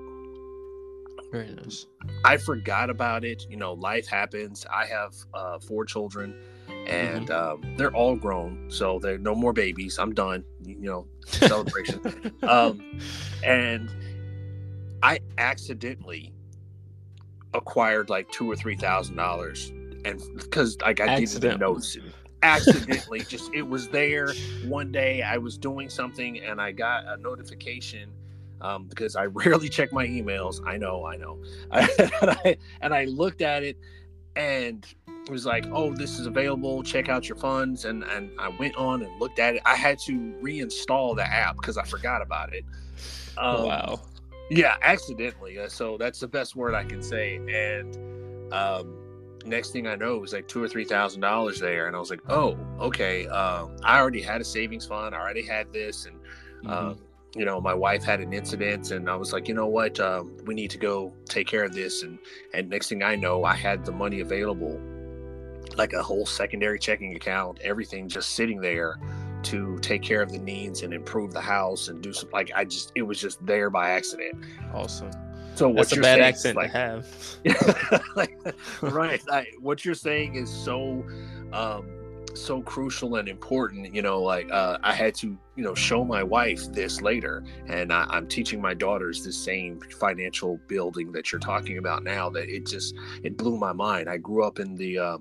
Very 1.32 1.50
nice. 1.56 1.88
I 2.24 2.38
forgot 2.38 2.92
about 2.92 3.26
it. 3.26 3.48
You 3.50 3.58
know, 3.58 3.74
life 3.74 4.08
happens. 4.08 4.66
I 4.72 4.86
have 4.86 5.16
uh, 5.34 5.60
four 5.60 5.84
children, 5.84 6.36
and 6.86 7.28
mm-hmm. 7.28 7.66
um, 7.66 7.76
they're 7.76 7.96
all 7.96 8.16
grown, 8.16 8.70
so 8.70 9.00
they're 9.00 9.18
no 9.18 9.34
more 9.34 9.52
babies. 9.52 9.98
I'm 9.98 10.14
done. 10.14 10.44
You 10.64 10.78
know, 10.80 11.08
celebration. 11.26 12.00
um, 12.44 13.00
and 13.44 13.90
I 15.02 15.20
accidentally 15.38 16.32
acquired 17.54 18.10
like 18.10 18.30
two 18.32 18.50
or 18.50 18.56
three 18.56 18.76
thousand 18.76 19.16
dollars, 19.16 19.70
and 20.06 20.22
because 20.36 20.80
like 20.82 21.00
I 21.00 21.20
didn't 21.20 21.44
even 21.46 21.60
notice 21.60 21.96
it. 21.96 22.04
Accidentally, 22.42 23.22
just 23.22 23.54
it 23.54 23.62
was 23.62 23.88
there 23.90 24.34
one 24.66 24.92
day. 24.92 25.22
I 25.22 25.38
was 25.38 25.58
doing 25.58 25.90
something 25.90 26.40
and 26.42 26.60
I 26.60 26.74
got 26.74 27.06
a 27.08 27.16
notification 27.18 28.10
um, 28.60 28.86
because 28.86 29.16
I 29.16 29.26
rarely 29.28 29.70
check 29.70 29.94
my 29.94 30.06
emails. 30.06 30.66
I 30.68 30.78
know, 30.78 31.06
I 31.06 31.16
know, 31.16 31.42
and, 31.72 32.12
I, 32.30 32.58
and 32.82 32.94
I 32.94 33.06
looked 33.06 33.42
at 33.42 33.64
it 33.64 33.78
and 34.36 34.86
it 35.08 35.30
was 35.30 35.46
like, 35.46 35.66
"Oh, 35.72 35.94
this 35.94 36.20
is 36.20 36.26
available. 36.26 36.84
Check 36.84 37.08
out 37.08 37.30
your 37.30 37.38
funds." 37.38 37.86
And 37.86 38.04
and 38.04 38.32
I 38.40 38.50
went 38.50 38.76
on 38.76 39.04
and 39.04 39.20
looked 39.20 39.40
at 39.40 39.56
it. 39.56 39.62
I 39.66 39.76
had 39.76 40.00
to 40.00 40.12
reinstall 40.42 41.16
the 41.16 41.24
app 41.24 41.56
because 41.56 41.78
I 41.78 41.86
forgot 41.86 42.22
about 42.22 42.54
it. 42.54 42.66
Um, 43.38 43.64
wow. 43.64 44.02
Yeah, 44.56 44.76
accidentally. 44.82 45.58
Uh, 45.60 45.68
so 45.68 45.98
that's 45.98 46.20
the 46.20 46.28
best 46.28 46.56
word 46.56 46.76
I 46.76 46.84
can 46.84 47.02
say. 47.02 47.38
And 47.38 48.54
um, 48.54 48.98
next 49.46 49.72
thing 49.72 49.88
I 49.88 49.96
know, 49.96 50.16
it 50.16 50.22
was 50.22 50.34
like 50.34 50.48
two 50.48 50.62
or 50.64 50.68
three 50.68 50.86
thousand 50.86 51.22
dollars 51.22 51.60
there, 51.60 51.88
and 51.88 51.96
I 51.96 52.00
was 52.00 52.10
like, 52.10 52.22
"Oh, 52.30 52.58
okay." 52.80 53.28
Um, 53.28 53.76
I 53.84 54.00
already 54.00 54.22
had 54.22 54.42
a 54.42 54.44
savings 54.44 54.86
fund. 54.86 55.16
I 55.16 55.20
already 55.20 55.46
had 55.46 55.74
this, 55.74 56.06
and 56.06 56.18
mm-hmm. 56.64 56.70
um, 56.70 56.98
you 57.36 57.46
know, 57.46 57.60
my 57.60 57.74
wife 57.74 58.04
had 58.04 58.20
an 58.20 58.32
incident, 58.32 58.92
and 58.92 59.10
I 59.10 59.16
was 59.16 59.34
like, 59.34 59.48
"You 59.48 59.56
know 59.56 59.68
what? 59.68 60.00
Um, 60.00 60.38
we 60.46 60.54
need 60.54 60.70
to 60.72 60.78
go 60.78 61.14
take 61.26 61.48
care 61.48 61.64
of 61.64 61.74
this." 61.74 62.04
And 62.04 62.20
and 62.54 62.70
next 62.70 62.90
thing 62.90 63.02
I 63.02 63.16
know, 63.16 63.44
I 63.46 63.56
had 63.56 63.86
the 63.86 63.92
money 63.92 64.20
available, 64.20 64.80
like 65.78 65.94
a 65.94 66.04
whole 66.04 66.28
secondary 66.28 66.78
checking 66.78 67.16
account, 67.16 67.60
everything 67.62 68.08
just 68.08 68.32
sitting 68.32 68.62
there 68.62 69.00
to 69.44 69.78
take 69.80 70.02
care 70.02 70.22
of 70.22 70.32
the 70.32 70.40
needs 70.40 70.84
and 70.84 70.94
improve 70.94 71.34
the 71.34 71.42
house 71.42 71.88
and 71.88 72.02
do 72.02 72.14
some 72.14 72.30
like 72.32 72.52
I 72.56 72.66
just 72.66 72.92
it 72.96 73.04
was 73.04 73.20
just 73.20 73.46
there 73.46 73.70
by 73.70 73.92
accident. 73.92 74.44
Awesome. 74.74 75.12
So 75.56 75.68
what 75.68 75.90
That's 75.90 75.92
you're 75.92 76.02
a 76.02 76.04
bad 76.04 76.20
accent 76.20 76.58
like, 76.58 76.72
to 76.72 76.78
have. 76.78 77.98
like, 78.16 78.36
right. 78.82 79.22
I, 79.32 79.46
what 79.60 79.86
you're 79.86 79.94
saying 79.94 80.36
is 80.36 80.50
so 80.50 81.06
um 81.52 81.86
so 82.36 82.62
crucial 82.62 83.16
and 83.18 83.30
important 83.30 83.94
you 83.94 84.02
know 84.02 84.20
like 84.20 84.52
uh, 84.52 84.78
i 84.82 84.92
had 84.92 85.14
to 85.14 85.38
you 85.56 85.64
know 85.64 85.76
show 85.76 86.04
my 86.04 86.24
wife 86.24 86.66
this 86.74 87.00
later 87.02 87.44
and 87.68 87.94
I, 87.94 88.08
am 88.18 88.28
teaching 88.28 88.60
my 88.60 88.74
daughters 88.74 89.24
the 89.24 89.32
same 89.32 89.80
financial 90.00 90.60
building 90.68 91.12
that 91.12 91.32
you're 91.32 91.40
talking 91.40 91.78
about 91.78 92.04
now 92.04 92.30
that 92.32 92.50
it 92.50 92.66
just 92.66 92.96
it 93.24 93.38
blew 93.38 93.58
my 93.58 93.72
mind 93.72 94.10
i 94.10 94.18
grew 94.18 94.44
up 94.44 94.60
in 94.60 94.76
the 94.76 94.98
um, 94.98 95.20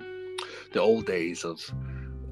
the 0.73 0.81
old 0.81 1.07
days 1.07 1.45
of 1.45 1.61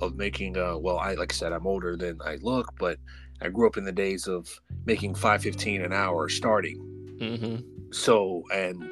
of 0.01 0.17
making 0.17 0.57
uh 0.57 0.77
well 0.77 0.99
i 0.99 1.15
like 1.15 1.33
i 1.33 1.35
said 1.35 1.53
i'm 1.53 1.67
older 1.67 1.97
than 1.97 2.19
i 2.25 2.37
look 2.43 2.73
but 2.79 2.99
i 3.43 3.49
grew 3.49 3.67
up 3.67 3.77
in 3.77 3.85
the 3.85 3.93
days 3.93 4.27
of 4.27 4.49
making 4.87 5.15
515 5.15 5.83
an 5.83 5.93
hour 5.93 6.29
starting. 6.29 6.79
Mm-hmm. 7.21 7.91
so 7.93 8.43
and 8.53 8.83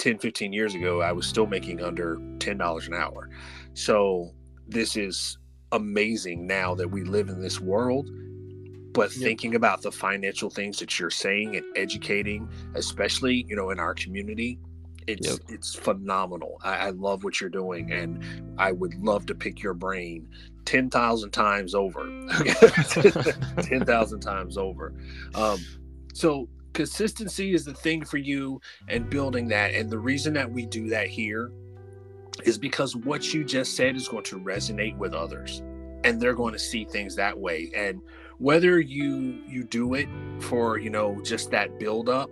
10 0.00 0.18
15 0.18 0.52
years 0.52 0.74
ago 0.74 1.00
i 1.02 1.12
was 1.12 1.26
still 1.26 1.46
making 1.46 1.82
under 1.82 2.16
$10 2.38 2.86
an 2.86 2.94
hour. 2.94 3.28
So 3.74 4.32
this 4.66 4.96
is 4.96 5.38
amazing 5.72 6.46
now 6.46 6.74
that 6.74 6.88
we 6.88 7.04
live 7.04 7.28
in 7.28 7.40
this 7.40 7.60
world 7.60 8.10
but 8.92 9.12
thinking 9.12 9.54
about 9.54 9.82
the 9.82 9.92
financial 9.92 10.50
things 10.50 10.80
that 10.80 10.98
you're 10.98 11.10
saying 11.10 11.54
and 11.56 11.64
educating 11.76 12.48
especially 12.74 13.44
you 13.48 13.54
know 13.54 13.70
in 13.70 13.78
our 13.78 13.94
community 13.94 14.58
it's 15.10 15.28
yep. 15.28 15.38
it's 15.48 15.74
phenomenal. 15.74 16.60
I, 16.62 16.76
I, 16.76 16.90
love 16.90 17.24
what 17.24 17.40
you're 17.40 17.50
doing, 17.50 17.92
and 17.92 18.22
I 18.58 18.72
would 18.72 18.94
love 19.02 19.26
to 19.26 19.34
pick 19.34 19.62
your 19.62 19.74
brain 19.74 20.28
ten 20.64 20.90
thousand 20.90 21.30
times 21.30 21.74
over. 21.74 22.00
ten 23.62 23.84
thousand 23.84 24.20
times 24.20 24.56
over. 24.56 24.94
Um, 25.34 25.58
so 26.14 26.48
consistency 26.72 27.54
is 27.54 27.64
the 27.64 27.74
thing 27.74 28.04
for 28.04 28.18
you, 28.18 28.60
and 28.88 29.08
building 29.10 29.48
that. 29.48 29.74
And 29.74 29.90
the 29.90 29.98
reason 29.98 30.32
that 30.34 30.50
we 30.50 30.66
do 30.66 30.88
that 30.90 31.08
here 31.08 31.52
is 32.44 32.56
because 32.56 32.96
what 32.96 33.34
you 33.34 33.44
just 33.44 33.76
said 33.76 33.96
is 33.96 34.08
going 34.08 34.24
to 34.24 34.38
resonate 34.38 34.96
with 34.96 35.14
others, 35.14 35.62
and 36.04 36.20
they're 36.20 36.34
going 36.34 36.52
to 36.52 36.58
see 36.58 36.84
things 36.84 37.16
that 37.16 37.38
way. 37.38 37.70
And 37.74 38.00
whether 38.38 38.80
you 38.80 39.42
you 39.46 39.64
do 39.64 39.94
it 39.94 40.08
for 40.38 40.78
you 40.78 40.90
know 40.90 41.20
just 41.22 41.50
that 41.50 41.78
build 41.78 42.08
up 42.08 42.30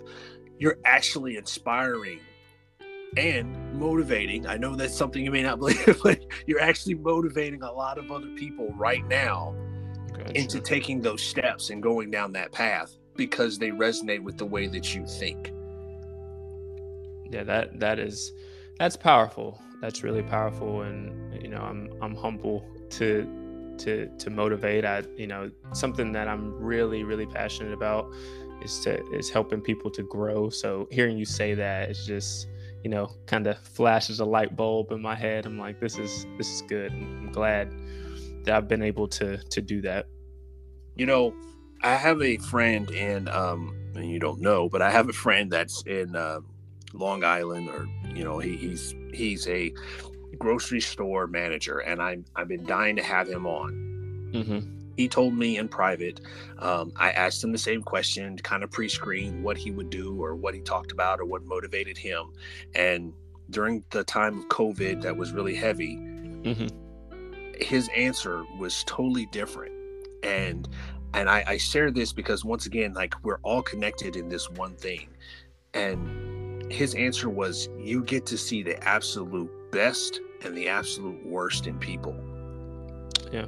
you're 0.59 0.79
actually 0.85 1.37
inspiring 1.37 2.21
and 3.17 3.57
motivating. 3.79 4.47
I 4.47 4.57
know 4.57 4.75
that's 4.75 4.95
something 4.95 5.25
you 5.25 5.31
may 5.31 5.43
not 5.43 5.59
believe, 5.59 6.01
but 6.03 6.21
you're 6.47 6.61
actually 6.61 6.95
motivating 6.95 7.63
a 7.63 7.73
lot 7.73 7.99
of 7.99 8.11
other 8.11 8.29
people 8.37 8.73
right 8.77 9.07
now 9.09 9.55
gotcha. 10.13 10.39
into 10.39 10.61
taking 10.61 11.01
those 11.01 11.23
steps 11.23 11.71
and 11.71 11.83
going 11.83 12.11
down 12.11 12.33
that 12.33 12.53
path 12.53 12.97
because 13.17 13.59
they 13.59 13.71
resonate 13.71 14.23
with 14.23 14.39
the 14.39 14.47
way 14.47 14.67
that 14.67 14.95
you 14.95 15.07
think. 15.07 15.53
Yeah, 17.31 17.45
that 17.45 17.79
that 17.81 17.99
is 17.99 18.33
that's 18.79 18.97
powerful. 18.97 19.61
That's 19.81 20.03
really 20.03 20.23
powerful 20.23 20.83
and 20.83 21.35
you 21.43 21.49
know, 21.49 21.61
I'm 21.61 21.91
I'm 22.01 22.15
humble 22.15 22.65
to 22.91 23.75
to 23.79 24.09
to 24.19 24.31
motivate. 24.31 24.85
I 24.85 25.03
you 25.17 25.27
know, 25.27 25.51
something 25.73 26.13
that 26.13 26.29
I'm 26.29 26.55
really 26.59 27.05
really 27.05 27.27
passionate 27.27 27.73
about 27.73 28.11
is 28.63 28.81
to 28.81 29.05
is 29.11 29.29
helping 29.29 29.61
people 29.61 29.91
to 29.91 30.03
grow. 30.05 30.49
So 30.49 30.89
hearing 30.91 31.19
you 31.19 31.27
say 31.27 31.55
that 31.55 31.91
is 31.91 32.07
just 32.07 32.49
you 32.85 32.91
know, 32.91 33.11
kind 33.27 33.47
of 33.47 33.59
flashes 33.59 34.21
a 34.21 34.25
light 34.25 34.57
bulb 34.57 34.93
in 34.93 35.03
my 35.03 35.15
head. 35.15 35.47
I'm 35.47 35.59
like, 35.59 35.81
this 35.81 35.99
is 35.99 36.27
this 36.37 36.49
is 36.49 36.63
good. 36.63 36.93
I'm 36.93 37.33
glad 37.33 37.73
that 38.45 38.55
I've 38.55 38.69
been 38.69 38.83
able 38.83 39.09
to 39.09 39.39
to 39.39 39.61
do 39.61 39.81
that. 39.83 40.07
You 40.97 41.07
know, 41.07 41.35
I 41.83 41.95
have 41.95 42.23
a 42.23 42.37
friend 42.39 42.91
in 42.91 43.29
um 43.29 43.75
and 43.95 44.11
you 44.11 44.19
don't 44.19 44.41
know, 44.41 44.69
but 44.69 44.83
I 44.83 44.91
have 44.91 45.09
a 45.09 45.13
friend 45.13 45.51
that's 45.51 45.83
in 45.83 46.15
uh, 46.15 46.41
Long 46.93 47.25
Island 47.25 47.69
or 47.69 47.87
you 48.15 48.25
know, 48.25 48.39
he, 48.39 48.57
he's 48.57 48.95
he's 49.13 49.47
a 49.49 49.73
grocery 50.39 50.81
store 50.81 51.27
manager 51.27 51.79
and 51.79 52.01
I'm 52.01 52.25
I've 52.37 52.49
been 52.49 52.65
dying 52.65 52.97
to 52.97 53.03
have 53.03 53.29
him 53.29 53.47
on. 53.47 54.31
Mm-hmm 54.33 54.78
he 54.99 55.07
told 55.07 55.33
me 55.33 55.59
in 55.59 55.69
private. 55.69 56.21
Um, 56.59 56.93
I 56.97 57.13
asked 57.13 57.43
him 57.43 57.53
the 57.53 57.59
same 57.59 57.85
question 57.85 58.37
kind 58.39 58.65
of 58.65 58.71
pre 58.73 58.89
screen 58.89 59.45
what 59.45 59.57
he 59.57 59.71
would 59.71 59.91
do 59.91 60.21
or 60.21 60.35
what 60.35 60.55
he 60.55 60.61
talked 60.61 60.91
about 60.91 61.21
or 61.21 61.25
what 61.25 61.45
motivated 61.45 61.97
him. 61.97 62.33
And 62.75 63.13
during 63.49 63.85
the 63.91 64.03
time 64.03 64.41
of 64.41 64.49
COVID 64.49 65.03
that 65.03 65.17
was 65.17 65.31
really 65.31 65.55
heavy, 65.55 65.95
mm-hmm. 65.95 66.67
his 67.61 67.89
answer 67.97 68.45
was 68.59 68.83
totally 68.89 69.27
different. 69.27 69.73
And 70.25 70.69
and 71.15 71.31
I, 71.31 71.45
I 71.47 71.57
share 71.59 71.93
this 71.93 72.13
because 72.13 72.45
once 72.45 72.67
again, 72.67 72.93
like 72.93 73.15
we're 73.23 73.41
all 73.45 73.63
connected 73.63 74.17
in 74.17 74.29
this 74.29 74.51
one 74.51 74.75
thing. 74.75 75.11
And 75.75 76.73
his 76.73 76.97
answer 76.97 77.31
was, 77.31 77.69
You 77.79 78.03
get 78.03 78.27
to 78.27 78.37
see 78.37 78.65
the 78.65 78.83
absolute 78.83 79.49
best 79.71 80.21
and 80.43 80.57
the 80.57 80.69
absolute 80.69 81.25
worst 81.25 81.69
in 81.69 81.79
people. 81.79 82.17
Yeah 83.31 83.47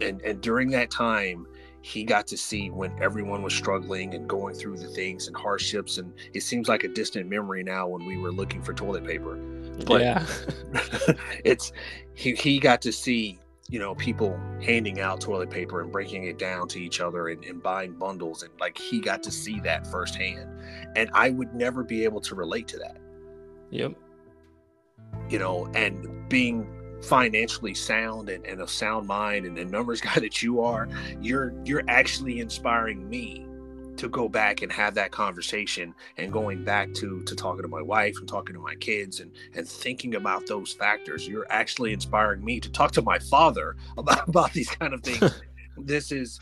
and 0.00 0.20
and 0.22 0.40
during 0.40 0.70
that 0.70 0.90
time 0.90 1.46
he 1.82 2.04
got 2.04 2.26
to 2.26 2.36
see 2.36 2.70
when 2.70 2.92
everyone 3.02 3.42
was 3.42 3.54
struggling 3.54 4.14
and 4.14 4.28
going 4.28 4.54
through 4.54 4.76
the 4.76 4.88
things 4.88 5.26
and 5.28 5.36
hardships 5.36 5.98
and 5.98 6.12
it 6.34 6.42
seems 6.42 6.68
like 6.68 6.84
a 6.84 6.88
distant 6.88 7.28
memory 7.28 7.62
now 7.62 7.86
when 7.86 8.04
we 8.04 8.18
were 8.18 8.32
looking 8.32 8.62
for 8.62 8.74
toilet 8.74 9.04
paper. 9.06 9.36
But 9.86 10.00
yeah. 10.00 10.26
it's 11.44 11.72
he, 12.14 12.34
he 12.34 12.58
got 12.58 12.82
to 12.82 12.92
see 12.92 13.38
you 13.70 13.78
know 13.78 13.94
people 13.94 14.38
handing 14.60 15.00
out 15.00 15.20
toilet 15.20 15.50
paper 15.50 15.80
and 15.80 15.92
breaking 15.92 16.24
it 16.24 16.38
down 16.38 16.68
to 16.68 16.78
each 16.78 17.00
other 17.00 17.28
and, 17.28 17.44
and 17.44 17.62
buying 17.62 17.92
bundles 17.92 18.42
and 18.42 18.52
like 18.58 18.76
he 18.76 19.00
got 19.00 19.22
to 19.22 19.30
see 19.30 19.60
that 19.60 19.86
firsthand. 19.86 20.50
And 20.96 21.10
i 21.14 21.30
would 21.30 21.54
never 21.54 21.84
be 21.84 22.04
able 22.04 22.20
to 22.22 22.34
relate 22.34 22.66
to 22.68 22.78
that. 22.78 22.98
Yep. 23.70 23.94
You 25.30 25.38
know 25.38 25.70
and 25.74 26.28
being 26.28 26.66
financially 27.02 27.74
sound 27.74 28.28
and, 28.28 28.44
and 28.46 28.60
a 28.60 28.68
sound 28.68 29.06
mind 29.06 29.46
and 29.46 29.58
a 29.58 29.64
numbers 29.64 30.00
guy 30.08 30.14
that 30.16 30.42
you 30.42 30.60
are, 30.60 30.88
you're 31.20 31.52
you're 31.64 31.84
actually 31.88 32.40
inspiring 32.40 33.08
me 33.08 33.44
to 33.96 34.08
go 34.08 34.28
back 34.28 34.62
and 34.62 34.70
have 34.70 34.94
that 34.94 35.10
conversation 35.10 35.92
and 36.18 36.32
going 36.32 36.64
back 36.64 36.92
to 36.94 37.22
to 37.24 37.34
talking 37.34 37.62
to 37.62 37.68
my 37.68 37.82
wife 37.82 38.16
and 38.18 38.28
talking 38.28 38.54
to 38.54 38.60
my 38.60 38.74
kids 38.76 39.20
and 39.20 39.32
and 39.54 39.68
thinking 39.68 40.14
about 40.14 40.46
those 40.46 40.72
factors. 40.72 41.26
You're 41.26 41.46
actually 41.50 41.92
inspiring 41.92 42.44
me 42.44 42.60
to 42.60 42.70
talk 42.70 42.92
to 42.92 43.02
my 43.02 43.18
father 43.18 43.76
about 43.98 44.28
about 44.28 44.52
these 44.52 44.70
kind 44.70 44.94
of 44.94 45.02
things. 45.02 45.40
This 45.80 46.10
is 46.10 46.40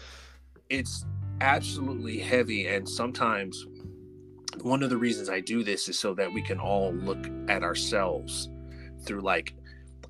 it's 0.71 1.05
absolutely 1.43 2.19
heavy 2.19 2.69
and 2.69 2.89
sometimes 2.89 3.67
one 4.63 4.83
of 4.83 4.89
the 4.89 4.97
reasons 4.97 5.29
I 5.29 5.41
do 5.41 5.63
this 5.63 5.91
is 5.91 5.99
so 5.99 6.15
that 6.15 6.33
we 6.33 6.41
can 6.41 6.59
all 6.59 6.95
look 6.95 7.29
at 7.49 7.63
ourselves 7.63 8.49
through 9.05 9.21
like 9.21 9.55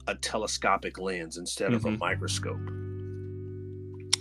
a 0.07 0.15
telescopic 0.15 0.99
lens 0.99 1.37
instead 1.37 1.67
mm-hmm. 1.67 1.77
of 1.77 1.85
a 1.85 1.89
mm-hmm. 1.89 1.99
microscope. 1.99 2.61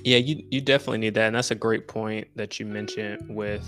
Yeah, 0.03 0.17
you 0.17 0.43
you 0.51 0.61
definitely 0.61 0.99
need 0.99 1.15
that, 1.15 1.27
and 1.27 1.35
that's 1.35 1.51
a 1.51 1.55
great 1.55 1.87
point 1.87 2.27
that 2.35 2.59
you 2.59 2.65
mentioned 2.65 3.25
with, 3.27 3.65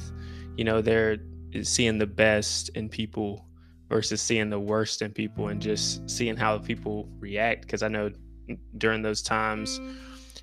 you 0.55 0.63
know, 0.63 0.81
they're 0.81 1.17
seeing 1.63 1.97
the 1.97 2.05
best 2.05 2.69
in 2.69 2.89
people 2.89 3.45
versus 3.89 4.21
seeing 4.21 4.50
the 4.50 4.59
worst 4.59 5.01
in 5.01 5.12
people 5.12 5.47
and 5.47 5.62
just 5.62 6.07
seeing 6.09 6.36
how 6.36 6.57
people 6.59 7.09
react. 7.19 7.62
Because 7.62 7.81
I 7.81 7.88
know 7.88 8.12
during 8.77 9.01
those 9.01 9.24
times, 9.24 9.81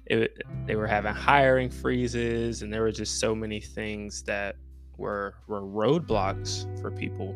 it, 0.06 0.42
they 0.66 0.74
were 0.74 0.88
having 0.88 1.14
hiring 1.14 1.70
freezes, 1.70 2.62
and 2.62 2.72
there 2.72 2.82
were 2.82 2.92
just 2.92 3.20
so 3.20 3.34
many 3.34 3.60
things 3.60 4.24
that 4.24 4.56
were 4.96 5.36
were 5.46 5.62
roadblocks 5.62 6.66
for 6.80 6.90
people. 6.90 7.34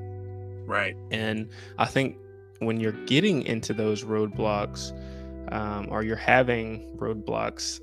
Right. 0.66 0.97
And 1.11 1.49
I 1.78 1.87
think 1.87 2.16
when 2.61 2.81
you're 2.81 3.05
getting 3.07 3.43
into 3.43 3.73
those 3.73 4.05
roadblocks, 4.05 4.93
um, 5.53 5.88
or 5.91 6.03
you're 6.03 6.17
having 6.17 6.97
roadblocks, 6.97 7.81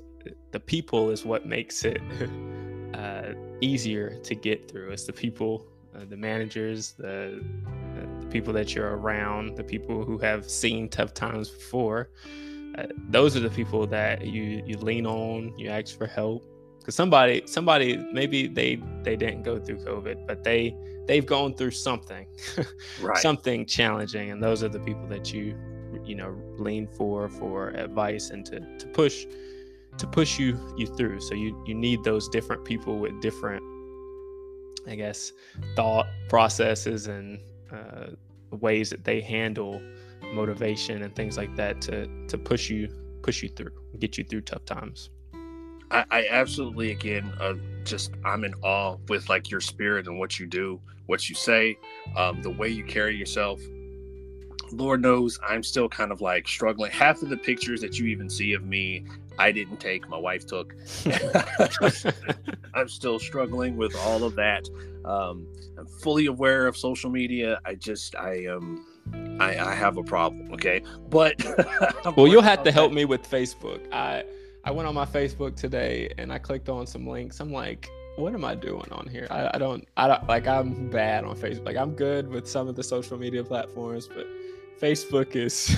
the 0.52 0.60
people 0.60 1.10
is 1.10 1.24
what 1.24 1.46
makes 1.46 1.84
it 1.84 2.00
uh, 2.94 3.32
easier 3.60 4.18
to 4.22 4.34
get 4.34 4.70
through. 4.70 4.90
It's 4.90 5.04
the 5.04 5.12
people, 5.12 5.66
uh, 5.94 6.04
the 6.08 6.16
managers, 6.16 6.92
the, 6.92 7.42
uh, 7.66 8.20
the 8.20 8.26
people 8.26 8.52
that 8.52 8.74
you're 8.74 8.96
around, 8.96 9.56
the 9.56 9.64
people 9.64 10.04
who 10.04 10.18
have 10.18 10.48
seen 10.48 10.88
tough 10.88 11.14
times 11.14 11.50
before. 11.50 12.10
Uh, 12.76 12.86
those 13.08 13.36
are 13.36 13.40
the 13.40 13.50
people 13.50 13.86
that 13.86 14.26
you 14.26 14.62
you 14.66 14.76
lean 14.76 15.06
on. 15.06 15.56
You 15.56 15.70
ask 15.70 15.96
for 15.96 16.06
help 16.06 16.44
because 16.86 16.94
somebody 16.94 17.42
somebody 17.46 17.96
maybe 18.12 18.46
they 18.46 18.80
they 19.02 19.16
didn't 19.16 19.42
go 19.42 19.58
through 19.58 19.78
COVID, 19.78 20.24
but 20.24 20.44
they 20.44 20.72
they've 21.08 21.26
gone 21.26 21.52
through 21.52 21.72
something, 21.72 22.28
right. 23.02 23.18
something 23.18 23.66
challenging, 23.66 24.30
and 24.30 24.40
those 24.40 24.62
are 24.62 24.68
the 24.68 24.78
people 24.78 25.04
that 25.08 25.34
you 25.34 25.58
you 26.04 26.14
know 26.14 26.40
lean 26.58 26.86
for 26.86 27.28
for 27.28 27.70
advice 27.70 28.30
and 28.30 28.46
to 28.46 28.60
to 28.78 28.86
push 28.86 29.26
to 29.98 30.06
push 30.06 30.38
you 30.38 30.56
you 30.78 30.86
through. 30.86 31.18
So 31.22 31.34
you 31.34 31.60
you 31.66 31.74
need 31.74 32.04
those 32.04 32.28
different 32.28 32.64
people 32.64 33.00
with 33.00 33.20
different, 33.20 33.64
I 34.86 34.94
guess, 34.94 35.32
thought 35.74 36.06
processes 36.28 37.08
and 37.08 37.40
uh, 37.72 38.10
ways 38.52 38.90
that 38.90 39.02
they 39.02 39.20
handle 39.20 39.82
motivation 40.34 41.02
and 41.02 41.16
things 41.16 41.36
like 41.36 41.56
that 41.56 41.80
to 41.80 42.06
to 42.28 42.38
push 42.38 42.70
you 42.70 42.86
push 43.24 43.42
you 43.42 43.48
through, 43.48 43.72
get 43.98 44.16
you 44.16 44.22
through 44.22 44.42
tough 44.42 44.64
times. 44.64 45.10
I, 45.90 46.04
I 46.10 46.26
absolutely 46.30 46.90
again 46.90 47.32
uh, 47.40 47.54
just 47.84 48.12
I'm 48.24 48.44
in 48.44 48.54
awe 48.62 48.96
with 49.08 49.28
like 49.28 49.50
your 49.50 49.60
spirit 49.60 50.06
and 50.06 50.18
what 50.18 50.38
you 50.38 50.46
do, 50.46 50.80
what 51.06 51.28
you 51.28 51.34
say, 51.34 51.78
um, 52.16 52.42
the 52.42 52.50
way 52.50 52.68
you 52.68 52.84
carry 52.84 53.16
yourself. 53.16 53.60
Lord 54.72 55.00
knows 55.00 55.38
I'm 55.48 55.62
still 55.62 55.88
kind 55.88 56.10
of 56.10 56.20
like 56.20 56.48
struggling. 56.48 56.90
Half 56.90 57.22
of 57.22 57.28
the 57.28 57.36
pictures 57.36 57.80
that 57.82 57.98
you 57.98 58.06
even 58.06 58.28
see 58.28 58.52
of 58.52 58.64
me 58.64 59.04
I 59.38 59.52
didn't 59.52 59.78
take, 59.78 60.08
my 60.08 60.16
wife 60.16 60.46
took. 60.46 60.74
I'm 62.74 62.88
still 62.88 63.18
struggling 63.18 63.76
with 63.76 63.94
all 63.96 64.24
of 64.24 64.34
that. 64.36 64.68
Um, 65.04 65.46
I'm 65.78 65.86
fully 65.86 66.26
aware 66.26 66.66
of 66.66 66.76
social 66.76 67.10
media. 67.10 67.60
I 67.64 67.74
just, 67.74 68.16
I 68.16 68.44
am. 68.44 68.56
Um, 68.56 68.86
I, 69.38 69.56
I 69.58 69.74
have 69.74 69.98
a 69.98 70.02
problem, 70.02 70.52
okay, 70.54 70.82
but 71.10 71.36
well, 72.16 72.26
you'll 72.26 72.42
have 72.42 72.64
to 72.64 72.72
help 72.72 72.92
me 72.92 73.04
with 73.04 73.22
Facebook. 73.22 73.80
I 73.92 74.24
I 74.66 74.72
went 74.72 74.88
on 74.88 74.96
my 74.96 75.06
Facebook 75.06 75.54
today 75.54 76.12
and 76.18 76.32
I 76.32 76.38
clicked 76.38 76.68
on 76.68 76.88
some 76.88 77.06
links. 77.06 77.38
I'm 77.38 77.52
like, 77.52 77.88
what 78.16 78.34
am 78.34 78.44
I 78.44 78.56
doing 78.56 78.88
on 78.90 79.06
here? 79.06 79.28
I, 79.30 79.48
I 79.54 79.58
don't, 79.58 79.86
I 79.96 80.08
don't 80.08 80.26
like. 80.26 80.48
I'm 80.48 80.90
bad 80.90 81.22
on 81.22 81.36
Facebook. 81.36 81.66
Like 81.66 81.76
I'm 81.76 81.92
good 81.92 82.26
with 82.26 82.48
some 82.48 82.66
of 82.66 82.74
the 82.74 82.82
social 82.82 83.16
media 83.16 83.44
platforms, 83.44 84.08
but 84.08 84.26
Facebook 84.80 85.36
is 85.36 85.76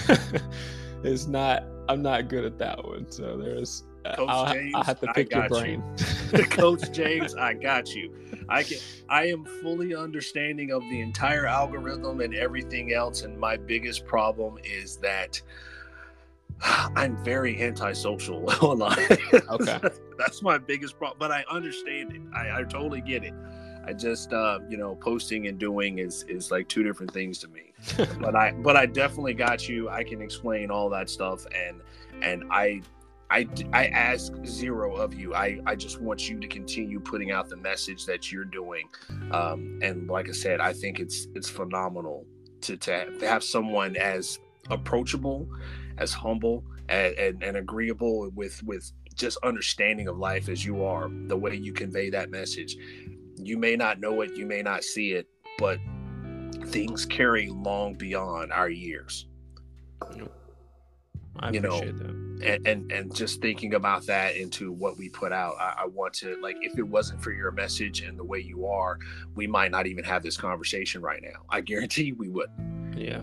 is 1.05 1.29
not 1.29 1.65
I'm 1.91 2.01
not 2.01 2.29
good 2.29 2.47
at 2.47 2.59
that 2.61 2.83
one. 2.83 3.11
So 3.11 3.37
there's 3.37 3.85
uh, 4.07 4.17
Coach 4.17 4.29
I'll, 4.31 4.55
James, 4.55 4.75
I'll 4.75 4.85
have 4.85 5.01
to 5.01 5.13
pick 5.13 5.35
your 5.35 5.49
brain. 5.49 5.83
You. 6.33 6.45
Coach 6.45 6.91
James, 6.93 7.35
I 7.35 7.53
got 7.53 7.95
you. 7.95 8.15
I 8.49 8.63
can 8.63 8.79
I 9.11 9.27
am 9.27 9.45
fully 9.61 9.95
understanding 9.95 10.71
of 10.71 10.81
the 10.83 11.01
entire 11.03 11.47
algorithm 11.47 12.23
and 12.23 12.35
everything 12.35 12.95
else. 12.95 13.21
And 13.21 13.39
my 13.39 13.59
biggest 13.59 14.07
problem 14.07 14.57
is 14.65 14.97
that 14.99 15.43
I'm 16.63 17.23
very 17.25 17.63
antisocial 17.63 18.51
online. 18.63 18.99
Okay. 19.33 19.81
That's 20.19 20.43
my 20.43 20.59
biggest 20.59 20.99
problem. 20.99 21.19
But 21.19 21.31
I 21.31 21.45
understand 21.51 22.13
it. 22.13 22.23
I, 22.35 22.61
I 22.61 22.63
totally 22.65 23.01
get 23.01 23.25
it. 23.25 23.35
I 23.85 23.93
just 23.95 24.33
uh, 24.33 24.59
you 24.69 24.77
know, 24.77 24.97
posting 24.97 25.47
and 25.47 25.59
doing 25.59 25.99
is 25.99 26.25
is 26.25 26.51
like 26.51 26.69
two 26.69 26.83
different 26.83 27.13
things 27.13 27.39
to 27.39 27.49
me. 27.49 27.73
but 28.21 28.35
I 28.35 28.53
but 28.53 28.77
I 28.77 28.87
definitely 28.87 29.35
got 29.35 29.69
you. 29.69 29.89
I 29.89 30.05
can 30.05 30.21
explain 30.21 30.71
all 30.71 30.91
that 30.91 31.09
stuff 31.09 31.47
and 31.55 31.81
and 32.23 32.45
I 32.51 32.83
I, 33.31 33.47
I 33.73 33.87
ask 33.89 34.33
zero 34.47 34.97
of 34.97 35.13
you. 35.13 35.35
I, 35.35 35.61
I 35.67 35.75
just 35.75 36.01
want 36.01 36.31
you 36.31 36.41
to 36.41 36.49
continue 36.49 36.99
putting 36.99 37.31
out 37.31 37.49
the 37.51 37.57
message 37.57 38.07
that 38.07 38.33
you're 38.33 38.47
doing. 38.47 38.89
Um, 39.33 39.79
and 39.83 40.09
like 40.09 40.31
I 40.31 40.33
said, 40.33 40.61
I 40.61 40.73
think 40.73 40.99
it's 40.99 41.29
it's 41.35 41.49
phenomenal 41.49 42.25
to, 42.63 42.77
to 42.79 43.13
have 43.21 43.45
someone 43.45 43.97
as 43.97 44.39
approachable, 44.71 45.49
as 45.99 46.13
humble, 46.13 46.65
and, 46.89 47.15
and, 47.15 47.43
and 47.43 47.57
agreeable 47.57 48.31
with 48.35 48.63
with 48.63 48.91
just 49.15 49.39
understanding 49.43 50.09
of 50.09 50.17
life 50.17 50.49
as 50.49 50.65
you 50.65 50.85
are. 50.85 51.11
The 51.27 51.37
way 51.37 51.57
you 51.57 51.73
convey 51.73 52.11
that 52.11 52.31
message, 52.31 52.77
you 53.37 53.59
may 53.59 53.77
not 53.77 54.01
know 54.01 54.21
it, 54.23 54.37
you 54.37 54.47
may 54.47 54.63
not 54.63 54.85
see 54.85 55.13
it, 55.13 55.27
but 55.59 55.79
things 56.67 57.05
carry 57.05 57.49
long 57.49 57.95
beyond 57.95 58.53
our 58.53 58.69
years. 58.69 59.27
I 61.41 61.51
you 61.51 61.61
know, 61.61 61.79
and, 61.79 62.67
and, 62.67 62.91
and 62.91 63.15
just 63.15 63.41
thinking 63.41 63.75
about 63.75 64.07
that 64.07 64.37
into 64.37 64.73
what 64.73 64.97
we 64.99 65.09
put 65.09 65.33
out, 65.33 65.55
I, 65.61 65.83
I, 65.83 65.87
want 65.87 66.13
to 66.15 66.37
like 66.43 66.57
if 66.63 66.77
it 66.79 66.83
wasn't 66.83 67.23
for 67.23 67.31
your 67.31 67.53
message 67.53 68.01
and 68.01 68.19
the 68.19 68.25
way 68.25 68.41
you 68.41 68.67
are, 68.67 68.99
we 69.37 69.47
might 69.47 69.71
not 69.71 69.87
even 69.87 70.03
have 70.05 70.23
this 70.23 70.37
conversation 70.37 71.01
right 71.01 71.23
now. 71.23 71.45
I 71.49 71.61
guarantee 71.61 72.13
we 72.13 72.29
would. 72.29 72.51
Yeah. 72.97 73.23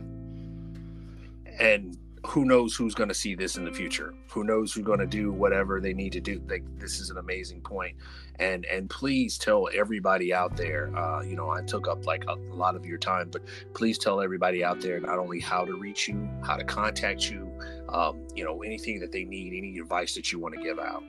And 1.60 1.98
who 2.28 2.46
knows 2.46 2.76
who's 2.76 2.96
going 2.96 3.10
to 3.10 3.16
see 3.16 3.36
this 3.36 3.58
in 3.58 3.66
the 3.66 3.72
future. 3.72 4.14
Who 4.32 4.44
knows 4.44 4.74
who's 4.74 4.84
going 4.84 5.00
to 5.00 5.08
do 5.08 5.32
whatever 5.32 5.80
they 5.80 5.94
need 5.94 6.12
to 6.14 6.22
do. 6.22 6.42
Like 6.50 6.64
this 6.80 7.00
is 7.00 7.10
an 7.10 7.18
amazing 7.18 7.62
point. 7.62 7.96
And 8.40 8.66
and 8.66 8.90
please 8.90 9.38
tell 9.38 9.70
everybody 9.74 10.34
out 10.34 10.58
there 10.58 10.96
uh, 10.98 11.22
you 11.22 11.38
know 11.38 11.50
i 11.50 11.62
took 11.62 11.88
up 11.88 12.06
like 12.06 12.26
a, 12.28 12.34
a, 12.34 12.56
lot 12.56 12.76
of 12.76 12.86
your 12.86 12.98
time 12.98 13.30
but 13.32 13.42
please 13.74 13.98
tell 13.98 14.20
everybody 14.20 14.62
out 14.62 14.82
there 14.82 15.00
not 15.00 15.20
only 15.20 15.40
how 15.40 15.64
to 15.64 15.80
reach 15.80 16.10
you 16.10 16.28
how 16.44 16.58
to 16.58 16.66
contact 16.66 17.30
you 17.30 17.50
um, 17.88 18.28
you 18.36 18.44
know 18.44 18.62
anything 18.62 19.00
that 19.00 19.14
they 19.14 19.24
need 19.24 19.54
any 19.54 19.78
advice 19.78 20.14
that 20.16 20.34
you 20.34 20.40
want 20.40 20.54
to 20.54 20.62
give 20.62 20.80
out. 20.80 21.04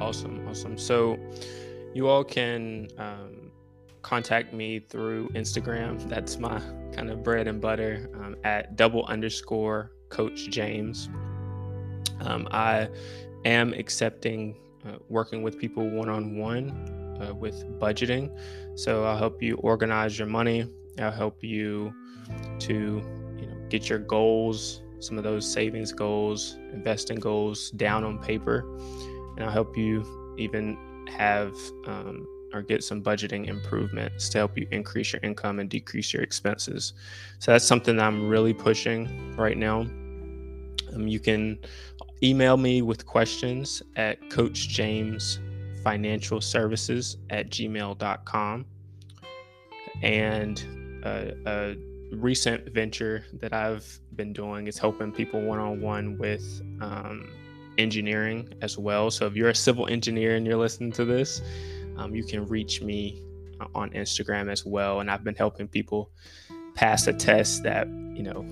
Awesome 0.00 0.46
awesome. 0.48 0.78
So 0.78 1.18
you 1.92 2.08
all 2.08 2.24
can 2.24 2.88
um, 2.96 3.50
contact 4.00 4.54
me 4.54 4.80
through 4.80 5.28
instagram. 5.30 6.08
That's 6.08 6.38
my 6.38 6.60
kind 6.94 7.10
of 7.10 7.22
bread 7.22 7.46
and 7.46 7.60
butter 7.60 8.08
um, 8.14 8.36
at 8.42 8.76
double 8.76 9.04
underscore 9.04 9.90
Coach 10.14 10.48
James. 10.48 11.08
Um, 12.20 12.46
I 12.52 12.88
am 13.44 13.74
accepting 13.74 14.56
uh, 14.86 14.98
working 15.08 15.42
with 15.42 15.58
people 15.58 15.90
one 15.90 16.08
on 16.08 16.36
one 16.36 16.94
with 17.38 17.64
budgeting. 17.78 18.30
So 18.78 19.04
I'll 19.04 19.18
help 19.18 19.42
you 19.42 19.56
organize 19.56 20.18
your 20.18 20.28
money. 20.28 20.66
I'll 20.98 21.10
help 21.10 21.42
you 21.42 21.92
to 22.60 22.74
you 23.38 23.46
know 23.46 23.68
get 23.68 23.88
your 23.88 23.98
goals, 23.98 24.82
some 25.00 25.18
of 25.18 25.24
those 25.24 25.50
savings 25.50 25.92
goals, 25.92 26.56
investing 26.72 27.18
goals 27.18 27.70
down 27.72 28.04
on 28.04 28.18
paper, 28.18 28.64
and 29.36 29.44
I'll 29.44 29.50
help 29.50 29.76
you 29.76 30.34
even 30.38 30.76
have 31.08 31.54
um, 31.86 32.26
or 32.52 32.62
get 32.62 32.84
some 32.84 33.02
budgeting 33.02 33.48
improvements 33.48 34.28
to 34.28 34.38
help 34.38 34.56
you 34.56 34.66
increase 34.70 35.12
your 35.12 35.20
income 35.22 35.58
and 35.58 35.68
decrease 35.68 36.12
your 36.12 36.22
expenses. 36.22 36.92
So 37.40 37.50
that's 37.50 37.64
something 37.64 37.96
that 37.96 38.04
I'm 38.04 38.28
really 38.28 38.54
pushing 38.54 39.34
right 39.36 39.58
now. 39.58 39.86
Um, 40.94 41.08
you 41.08 41.20
can 41.20 41.58
email 42.22 42.56
me 42.56 42.82
with 42.82 43.06
questions 43.06 43.82
at 43.96 44.30
Coach 44.30 44.68
James 44.68 45.40
Financial 45.82 46.40
Services 46.40 47.18
at 47.30 47.50
gmail.com. 47.50 48.66
And 50.02 51.00
uh, 51.04 51.24
a 51.46 51.76
recent 52.12 52.72
venture 52.72 53.24
that 53.40 53.52
I've 53.52 54.00
been 54.16 54.32
doing 54.32 54.66
is 54.66 54.78
helping 54.78 55.12
people 55.12 55.40
one 55.40 55.58
on 55.58 55.80
one 55.80 56.18
with 56.18 56.62
um, 56.80 57.30
engineering 57.78 58.52
as 58.62 58.78
well. 58.78 59.10
So 59.10 59.26
if 59.26 59.34
you're 59.34 59.50
a 59.50 59.54
civil 59.54 59.86
engineer 59.88 60.36
and 60.36 60.46
you're 60.46 60.56
listening 60.56 60.92
to 60.92 61.04
this, 61.04 61.42
um, 61.96 62.14
you 62.14 62.24
can 62.24 62.46
reach 62.46 62.80
me 62.82 63.22
on 63.74 63.90
Instagram 63.90 64.50
as 64.50 64.64
well. 64.64 65.00
And 65.00 65.10
I've 65.10 65.24
been 65.24 65.34
helping 65.34 65.68
people 65.68 66.10
pass 66.74 67.06
a 67.06 67.12
test 67.12 67.62
that, 67.62 67.88
you 67.88 68.22
know, 68.22 68.44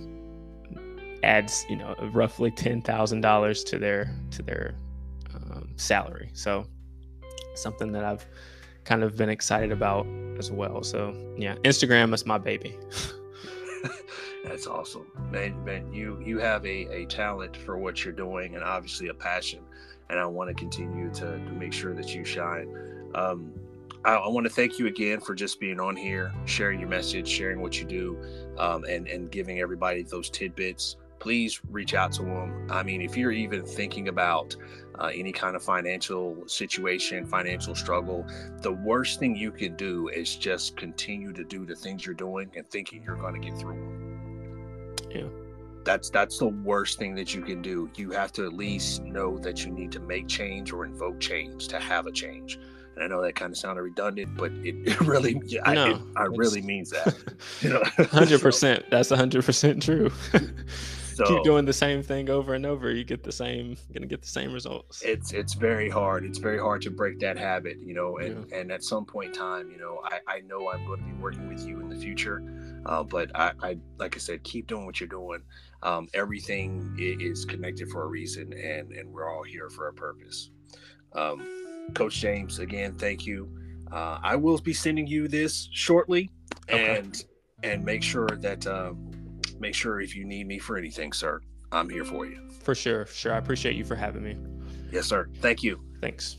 adds 1.23 1.65
you 1.69 1.77
know 1.77 1.95
roughly 2.13 2.51
ten 2.51 2.83
thousand 2.83 3.21
dollars 3.21 3.65
to 3.65 3.79
their 3.79 4.15
to 4.31 4.43
their 4.43 4.75
um, 5.35 5.71
salary. 5.77 6.31
So 6.35 6.67
something 7.55 7.93
that 7.93 8.05
I've 8.05 8.27
kind 8.85 9.03
of 9.03 9.17
been 9.17 9.29
excited 9.29 9.73
about 9.73 10.07
as 10.39 10.51
well. 10.51 10.83
So 10.83 11.15
yeah, 11.37 11.55
Instagram 11.65 12.15
is 12.15 12.27
my 12.27 12.39
baby. 12.39 12.79
That's 14.45 14.67
awesome, 14.67 15.07
man. 15.31 15.65
Man, 15.65 15.93
you 15.93 16.21
you 16.25 16.39
have 16.39 16.65
a, 16.67 16.93
a 16.93 17.07
talent 17.07 17.57
for 17.57 17.79
what 17.79 18.05
you're 18.05 18.13
doing, 18.13 18.55
and 18.55 18.65
obviously 18.65 19.09
a 19.09 19.15
passion. 19.15 19.61
And 20.11 20.19
I 20.19 20.27
want 20.27 20.49
to 20.49 20.55
continue 20.55 21.11
to, 21.15 21.39
to 21.39 21.53
make 21.53 21.73
sure 21.73 21.95
that 21.95 22.15
you 22.15 22.25
shine. 22.25 22.69
Um, 23.15 23.53
I, 24.05 24.15
I 24.15 24.29
want 24.29 24.45
to 24.45 24.53
thank 24.53 24.79
you 24.79 24.87
again 24.89 25.21
for 25.21 25.35
just 25.35 25.59
being 25.59 25.81
on 25.81 25.97
here, 25.97 26.35
sharing 26.45 26.81
your 26.81 26.89
message, 26.89 27.29
sharing 27.29 27.63
what 27.63 27.79
you 27.79 27.85
do, 27.85 28.19
um, 28.59 28.85
and 28.85 29.07
and 29.07 29.31
giving 29.31 29.61
everybody 29.61 30.03
those 30.03 30.29
tidbits. 30.29 30.97
Please 31.23 31.61
reach 31.71 31.95
out 31.95 32.11
to 32.15 32.23
them. 32.23 32.67
I 32.69 32.83
mean, 32.83 33.01
if 33.01 33.17
you're 33.17 33.31
even 33.31 33.65
thinking 33.65 34.09
about 34.09 34.57
uh, 34.99 35.13
any 35.15 35.31
kind 35.31 35.55
of 35.55 35.63
financial 35.63 36.43
situation, 36.49 37.25
financial 37.27 37.77
struggle, 37.77 38.27
the 38.61 38.73
worst 38.73 39.21
thing 39.21 39.37
you 39.37 39.53
can 39.53 39.77
do 39.77 40.09
is 40.09 40.35
just 40.35 40.77
continue 40.77 41.33
to 41.33 41.45
do 41.45 41.65
the 41.65 41.77
things 41.77 42.05
you're 42.05 42.17
doing 42.17 42.51
and 42.57 42.69
thinking 42.71 43.05
you're 43.05 43.15
going 43.15 43.41
to 43.41 43.49
get 43.49 43.57
through 43.57 43.75
them. 43.75 44.97
Yeah 45.15 45.29
that's 45.85 46.11
that's 46.11 46.39
the 46.39 46.47
worst 46.47 46.97
thing 46.97 47.13
that 47.13 47.35
you 47.35 47.43
can 47.43 47.61
do 47.61 47.91
you 47.97 48.13
have 48.13 48.31
to 48.31 48.47
at 48.47 48.53
least 48.53 49.03
know 49.03 49.37
that 49.37 49.65
you 49.65 49.73
need 49.73 49.91
to 49.91 49.99
make 49.99 50.29
change 50.29 50.73
or 50.73 50.85
invoke 50.85 51.19
change 51.19 51.67
to 51.67 51.77
have 51.81 52.07
a 52.07 52.13
change 52.13 52.57
and 52.95 53.05
I 53.05 53.07
know 53.07 53.23
that 53.23 53.35
kind 53.35 53.51
of 53.51 53.59
sounded 53.59 53.83
redundant, 53.83 54.37
but 54.37 54.53
it, 54.53 54.75
it 54.87 55.01
really, 55.01 55.41
yeah, 55.47 55.61
no, 55.73 55.85
I, 55.85 55.91
it, 55.91 56.01
I 56.17 56.25
really 56.25 56.63
means 56.63 56.91
that. 56.91 57.15
You 57.61 57.71
know, 57.71 57.83
hundred 58.11 58.41
percent. 58.41 58.85
That's 58.91 59.11
hundred 59.11 59.45
percent 59.45 59.83
true. 59.83 60.11
So, 61.27 61.35
Keep 61.35 61.45
doing 61.45 61.65
the 61.65 61.73
same 61.73 62.03
thing 62.03 62.31
over 62.31 62.55
and 62.55 62.65
over, 62.65 62.91
you 62.91 63.05
get 63.05 63.23
the 63.23 63.33
same, 63.33 63.77
gonna 63.93 64.07
get 64.07 64.23
the 64.23 64.29
same 64.29 64.53
results. 64.53 65.03
It's 65.03 65.33
it's 65.33 65.55
very 65.55 65.89
hard. 65.89 66.25
It's 66.25 66.39
very 66.39 66.59
hard 66.59 66.83
to 66.83 66.91
break 66.91 67.19
that 67.21 67.37
habit, 67.37 67.79
you 67.81 67.95
know. 67.95 68.19
And 68.19 68.47
yeah. 68.51 68.59
and 68.59 68.73
at 68.73 68.83
some 68.83 69.05
point 69.05 69.29
in 69.29 69.35
time, 69.35 69.71
you 69.71 69.79
know, 69.79 70.01
I 70.05 70.21
I 70.27 70.41
know 70.41 70.71
I'm 70.71 70.85
going 70.87 71.01
to 71.01 71.07
be 71.07 71.13
working 71.13 71.49
with 71.49 71.67
you 71.67 71.81
in 71.81 71.89
the 71.89 71.97
future, 71.97 72.43
uh, 72.87 73.03
but 73.03 73.31
I, 73.35 73.53
I 73.63 73.79
like 73.99 74.17
I 74.17 74.19
said, 74.19 74.43
keep 74.45 74.67
doing 74.67 74.87
what 74.87 75.01
you're 75.01 75.09
doing. 75.09 75.41
Um, 75.83 76.09
everything 76.15 76.95
is 76.99 77.45
connected 77.45 77.89
for 77.89 78.05
a 78.05 78.07
reason, 78.07 78.53
and 78.53 78.93
and 78.93 79.13
we're 79.13 79.29
all 79.29 79.43
here 79.43 79.69
for 79.71 79.89
a 79.89 79.93
purpose. 79.93 80.51
Um, 81.15 81.91
Coach 81.95 82.21
James, 82.21 82.59
again, 82.59 82.95
thank 82.95 83.27
you. 83.27 83.51
Uh, 83.91 84.19
I 84.23 84.37
will 84.37 84.59
be 84.59 84.73
sending 84.73 85.07
you 85.07 85.29
this 85.29 85.69
shortly, 85.73 86.31
okay. 86.71 86.99
and 86.99 87.25
and 87.63 87.85
make 87.85 88.03
sure 88.03 88.29
that 88.29 88.67
uh, 88.67 88.93
make 89.63 89.75
sure 89.75 90.01
if 90.01 90.15
you 90.15 90.25
need 90.25 90.47
me 90.47 90.59
for 90.59 90.77
anything, 90.77 91.13
sir, 91.13 91.41
I'm 91.71 91.89
here 91.89 92.05
for 92.05 92.27
you. 92.27 92.51
For 92.63 92.75
sure, 92.75 93.07
sure. 93.07 93.33
I 93.33 93.39
appreciate 93.39 93.77
you 93.77 93.85
for 93.85 93.95
having 93.95 94.23
me. 94.23 94.37
Yes, 94.91 95.07
sir. 95.07 95.29
Thank 95.41 95.63
you. 95.63 95.81
Thanks. 96.03 96.37